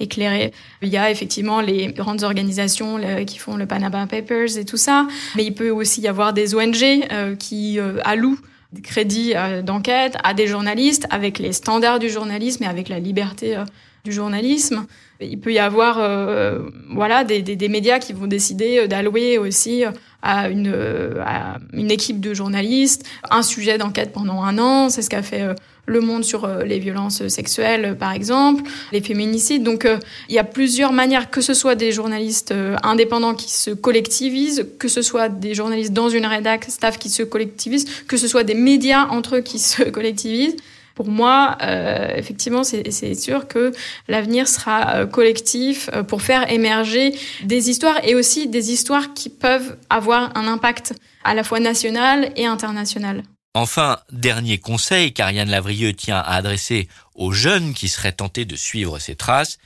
éclairé. 0.00 0.52
Il 0.82 0.88
y 0.88 0.96
a 0.96 1.10
effectivement 1.10 1.60
les 1.60 1.92
grandes 1.92 2.24
organisations 2.24 2.98
qui 3.24 3.38
font 3.38 3.56
le 3.56 3.66
Panama 3.66 4.06
Papers 4.06 4.56
et 4.56 4.64
tout 4.64 4.76
ça, 4.76 5.06
mais 5.36 5.44
il 5.44 5.54
peut 5.54 5.70
aussi 5.70 6.00
y 6.00 6.08
avoir 6.08 6.32
des 6.32 6.56
ONG 6.56 7.36
qui 7.38 7.78
allouent 8.04 8.40
crédits 8.82 9.34
d'enquête 9.64 10.16
à 10.24 10.34
des 10.34 10.46
journalistes 10.46 11.06
avec 11.10 11.38
les 11.38 11.52
standards 11.52 11.98
du 11.98 12.08
journalisme 12.08 12.64
et 12.64 12.66
avec 12.66 12.88
la 12.88 12.98
liberté 12.98 13.62
du 14.04 14.12
journalisme. 14.12 14.86
Il 15.20 15.38
peut 15.38 15.52
y 15.52 15.58
avoir 15.58 16.00
voilà 16.90 17.24
des, 17.24 17.42
des, 17.42 17.68
médias 17.68 17.98
qui 17.98 18.12
vont 18.12 18.26
décider 18.26 18.88
d'allouer 18.88 19.38
aussi 19.38 19.84
à 20.22 20.48
une, 20.48 20.72
à 21.24 21.58
une 21.72 21.90
équipe 21.90 22.20
de 22.20 22.32
journalistes, 22.32 23.04
un 23.30 23.42
sujet 23.42 23.76
d'enquête 23.76 24.12
pendant 24.12 24.42
un 24.42 24.58
an. 24.58 24.88
C'est 24.88 25.02
ce 25.02 25.10
qu'a 25.10 25.22
fait 25.22 25.42
euh, 25.42 25.54
Le 25.86 26.00
Monde 26.00 26.24
sur 26.24 26.44
euh, 26.44 26.64
les 26.64 26.78
violences 26.78 27.26
sexuelles, 27.28 27.96
par 27.98 28.12
exemple, 28.12 28.62
les 28.92 29.00
féminicides. 29.00 29.62
Donc, 29.62 29.84
euh, 29.84 29.98
il 30.28 30.34
y 30.34 30.38
a 30.38 30.44
plusieurs 30.44 30.92
manières, 30.92 31.30
que 31.30 31.40
ce 31.40 31.54
soit 31.54 31.74
des 31.74 31.92
journalistes 31.92 32.54
indépendants 32.82 33.34
qui 33.34 33.50
se 33.50 33.70
collectivisent, 33.70 34.66
que 34.78 34.88
ce 34.88 35.02
soit 35.02 35.28
des 35.28 35.54
journalistes 35.54 35.92
dans 35.92 36.08
une 36.08 36.26
rédac, 36.26 36.64
staff 36.68 36.98
qui 36.98 37.10
se 37.10 37.22
collectivisent, 37.22 37.86
que 38.06 38.16
ce 38.16 38.28
soit 38.28 38.44
des 38.44 38.54
médias 38.54 39.08
entre 39.08 39.36
eux 39.36 39.40
qui 39.40 39.58
se 39.58 39.82
collectivisent. 39.82 40.56
Pour 40.94 41.08
moi, 41.08 41.56
euh, 41.62 42.14
effectivement, 42.16 42.64
c'est 42.64 43.14
sûr 43.14 43.48
que 43.48 43.72
l'avenir 44.08 44.46
sera 44.46 44.96
euh, 44.96 45.06
collectif 45.06 45.88
euh, 45.92 46.02
pour 46.02 46.22
faire 46.22 46.50
émerger 46.52 47.14
des 47.44 47.70
histoires 47.70 47.98
et 48.04 48.14
aussi 48.14 48.46
des 48.46 48.72
histoires 48.72 49.14
qui 49.14 49.30
peuvent 49.30 49.76
avoir 49.88 50.36
un 50.36 50.46
impact 50.46 50.94
à 51.24 51.34
la 51.34 51.44
fois 51.44 51.60
national 51.60 52.32
et 52.36 52.46
international. 52.46 53.22
Enfin, 53.54 53.98
dernier 54.10 54.56
conseil 54.56 55.12
qu'Ariane 55.12 55.50
Lavrieux 55.50 55.92
tient 55.92 56.16
à 56.16 56.36
adresser 56.36 56.88
aux 57.14 57.32
jeunes 57.32 57.74
qui 57.74 57.88
seraient 57.88 58.12
tentés 58.12 58.46
de 58.46 58.56
suivre 58.56 58.98
ses 58.98 59.14
traces, 59.14 59.58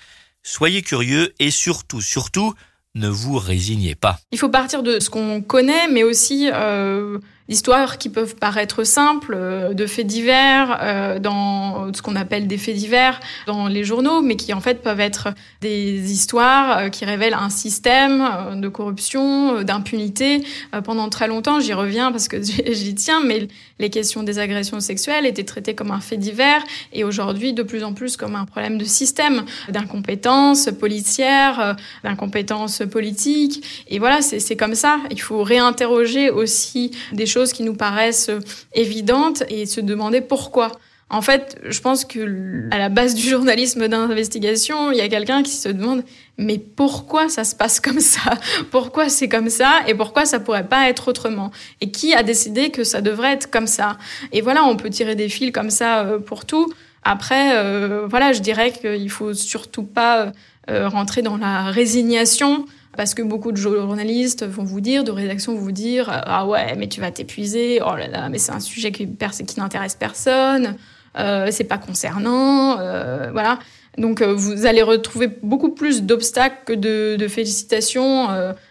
soyez 0.42 0.82
curieux 0.82 1.32
et 1.38 1.52
surtout, 1.52 2.00
surtout, 2.00 2.54
ne 2.96 3.08
vous 3.08 3.38
résignez 3.38 3.94
pas. 3.94 4.18
Il 4.32 4.38
faut 4.38 4.48
partir 4.48 4.82
de 4.82 4.98
ce 4.98 5.08
qu'on 5.08 5.40
connaît, 5.40 5.86
mais 5.86 6.02
aussi 6.02 6.50
euh, 6.52 7.18
d'histoires 7.48 7.98
qui 7.98 8.08
peuvent 8.08 8.36
paraître 8.36 8.84
simples, 8.84 9.34
euh, 9.36 9.72
de 9.72 9.86
faits 9.86 10.06
divers, 10.06 10.78
euh, 10.82 11.18
dans 11.18 11.92
ce 11.92 12.02
qu'on 12.02 12.16
appelle 12.16 12.46
des 12.46 12.58
faits 12.58 12.74
divers 12.74 13.20
dans 13.46 13.68
les 13.68 13.84
journaux, 13.84 14.20
mais 14.20 14.36
qui 14.36 14.52
en 14.52 14.60
fait 14.60 14.82
peuvent 14.82 15.00
être 15.00 15.28
des 15.60 16.12
histoires 16.12 16.78
euh, 16.78 16.88
qui 16.88 17.04
révèlent 17.04 17.34
un 17.34 17.50
système 17.50 18.60
de 18.60 18.68
corruption, 18.68 19.62
d'impunité. 19.62 20.42
pendant 20.84 21.08
très 21.08 21.28
longtemps, 21.28 21.60
j'y 21.60 21.72
reviens 21.72 22.10
parce 22.10 22.28
que 22.28 22.42
j'y 22.42 22.94
tiens, 22.94 23.20
mais 23.24 23.48
les 23.78 23.90
questions 23.90 24.22
des 24.22 24.38
agressions 24.38 24.80
sexuelles 24.80 25.26
étaient 25.26 25.44
traitées 25.44 25.74
comme 25.74 25.90
un 25.90 26.00
fait 26.00 26.16
divers 26.16 26.62
et 26.92 27.04
aujourd'hui 27.04 27.52
de 27.52 27.62
plus 27.62 27.84
en 27.84 27.92
plus 27.92 28.16
comme 28.16 28.34
un 28.34 28.44
problème 28.44 28.78
de 28.78 28.84
système, 28.84 29.44
d'incompétence 29.68 30.70
policière, 30.78 31.76
d'incompétence 32.02 32.82
politique. 32.90 33.84
Et 33.88 33.98
voilà, 33.98 34.22
c'est 34.22 34.56
comme 34.56 34.74
ça. 34.74 34.98
Il 35.10 35.20
faut 35.20 35.42
réinterroger 35.42 36.30
aussi 36.30 36.90
des 37.12 37.26
choses 37.26 37.35
qui 37.44 37.62
nous 37.62 37.74
paraissent 37.74 38.30
évidentes 38.74 39.42
et 39.48 39.66
se 39.66 39.80
demander 39.80 40.20
pourquoi. 40.20 40.72
En 41.08 41.22
fait, 41.22 41.60
je 41.64 41.80
pense 41.80 42.04
que 42.04 42.68
à 42.72 42.78
la 42.78 42.88
base 42.88 43.14
du 43.14 43.22
journalisme 43.22 43.86
d'investigation, 43.86 44.90
il 44.90 44.98
y 44.98 45.00
a 45.00 45.08
quelqu'un 45.08 45.44
qui 45.44 45.52
se 45.52 45.68
demande 45.68 46.02
mais 46.38 46.58
pourquoi 46.58 47.28
ça 47.28 47.44
se 47.44 47.54
passe 47.54 47.80
comme 47.80 48.00
ça? 48.00 48.32
Pourquoi 48.70 49.08
c'est 49.08 49.28
comme 49.28 49.48
ça? 49.48 49.80
Et 49.86 49.94
pourquoi 49.94 50.26
ça 50.26 50.40
pourrait 50.40 50.66
pas 50.66 50.88
être 50.88 51.08
autrement? 51.08 51.50
Et 51.80 51.90
qui 51.90 52.12
a 52.12 52.22
décidé 52.22 52.70
que 52.70 52.84
ça 52.84 53.00
devrait 53.00 53.32
être 53.32 53.50
comme 53.50 53.66
ça? 53.66 53.98
Et 54.32 54.40
voilà, 54.40 54.64
on 54.64 54.76
peut 54.76 54.90
tirer 54.90 55.14
des 55.14 55.28
fils 55.28 55.52
comme 55.52 55.70
ça 55.70 56.04
euh, 56.04 56.18
pour 56.18 56.44
tout. 56.44 56.72
Après, 57.04 57.56
euh, 57.56 58.06
voilà, 58.08 58.32
je 58.32 58.40
dirais 58.40 58.72
qu'il 58.72 59.10
faut 59.10 59.32
surtout 59.32 59.84
pas 59.84 60.32
euh, 60.68 60.88
rentrer 60.88 61.22
dans 61.22 61.36
la 61.36 61.70
résignation 61.70 62.66
parce 62.96 63.14
que 63.14 63.22
beaucoup 63.22 63.52
de 63.52 63.56
journalistes 63.56 64.44
vont 64.44 64.64
vous 64.64 64.80
dire, 64.80 65.04
de 65.04 65.10
rédaction 65.10 65.54
vont 65.54 65.60
vous 65.60 65.72
dire 65.72 66.06
Ah 66.10 66.46
ouais, 66.46 66.74
mais 66.76 66.88
tu 66.88 67.00
vas 67.00 67.10
t'épuiser, 67.10 67.80
oh 67.82 67.96
là 67.96 68.08
là, 68.08 68.28
mais 68.28 68.38
c'est 68.38 68.52
un 68.52 68.60
sujet 68.60 68.92
qui, 68.92 69.08
qui 69.46 69.60
n'intéresse 69.60 69.94
personne, 69.94 70.76
euh, 71.18 71.48
c'est 71.50 71.64
pas 71.64 71.78
concernant, 71.78 72.78
euh, 72.78 73.30
voilà. 73.32 73.58
Donc 73.98 74.22
vous 74.22 74.66
allez 74.66 74.82
retrouver 74.82 75.28
beaucoup 75.42 75.70
plus 75.70 76.02
d'obstacles 76.02 76.58
que 76.66 76.72
de, 76.74 77.28
félicitations 77.28 78.28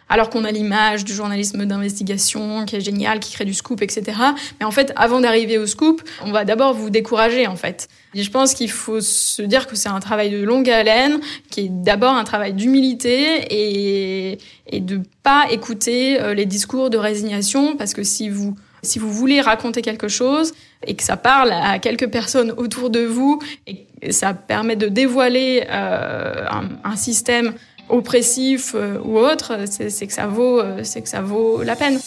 alors 0.08 0.30
qu'on 0.30 0.46
a 0.46 0.52
l'image 0.52 1.04
du 1.04 1.14
journalisme 1.14 1.66
d'investigation 1.66 2.66
qui 2.66 2.76
est 2.76 2.82
génial, 2.82 3.20
qui 3.20 3.34
crée 3.34 3.46
du 3.46 3.54
scoop, 3.54 3.82
etc. 3.82 4.04
Mais 4.60 4.66
en 4.66 4.72
fait, 4.72 4.94
avant 4.96 5.20
d'arriver 5.20 5.58
au 5.58 5.66
scoop, 5.66 6.02
on 6.24 6.32
va 6.32 6.46
d'abord 6.46 6.74
vous 6.74 6.90
décourager, 6.90 7.48
en 7.48 7.56
fait. 7.56 7.88
Et 8.14 8.24
je 8.24 8.32
pense 8.32 8.54
qu'il 8.54 8.70
faut 8.70 9.02
se 9.02 9.42
dire 9.42 9.68
que 9.68 9.76
c'est 9.76 9.90
un 9.90 10.00
travail 10.00 10.30
de 10.30 10.44
longue 10.44 10.70
haleine, 10.70 11.20
qui 11.50 11.62
est 11.62 11.70
d'abord 11.70 12.14
un 12.14 12.24
travail 12.24 12.54
d'humilité 12.54 13.46
et, 13.50 14.38
et 14.68 14.80
de 14.80 15.02
pas 15.24 15.48
écouter 15.52 16.22
euh, 16.22 16.34
les 16.34 16.46
discours 16.46 16.90
de 16.90 16.98
résignation, 16.98 17.76
parce 17.76 17.94
que 17.94 18.04
si 18.04 18.30
vous 18.30 18.56
si 18.86 19.00
vous 19.00 19.12
voulez 19.12 19.42
raconter 19.42 19.82
quelque 19.82 20.08
chose 20.08 20.54
et 20.86 20.96
que 20.96 21.04
ça 21.04 21.18
parle 21.18 21.52
à 21.52 21.80
quelques 21.80 22.10
personnes 22.10 22.52
autour 22.52 22.90
de 22.90 23.02
vous 23.02 23.40
et 23.68 23.86
ça 24.12 24.34
permet 24.34 24.76
de 24.76 24.88
dévoiler 24.88 25.66
euh, 25.70 26.46
un, 26.84 26.96
système 26.96 27.54
oppressif 27.90 28.74
euh, 28.76 29.00
ou 29.04 29.18
autre, 29.18 29.66
c'est 29.68 30.08
que 30.08 30.14
ça 30.14 30.28
euh, 30.28 30.80
c'est 30.84 31.02
que 31.02 31.10
ça 31.10 31.22
vaut 31.22 31.62
la 31.64 31.76
peine. 31.76 32.00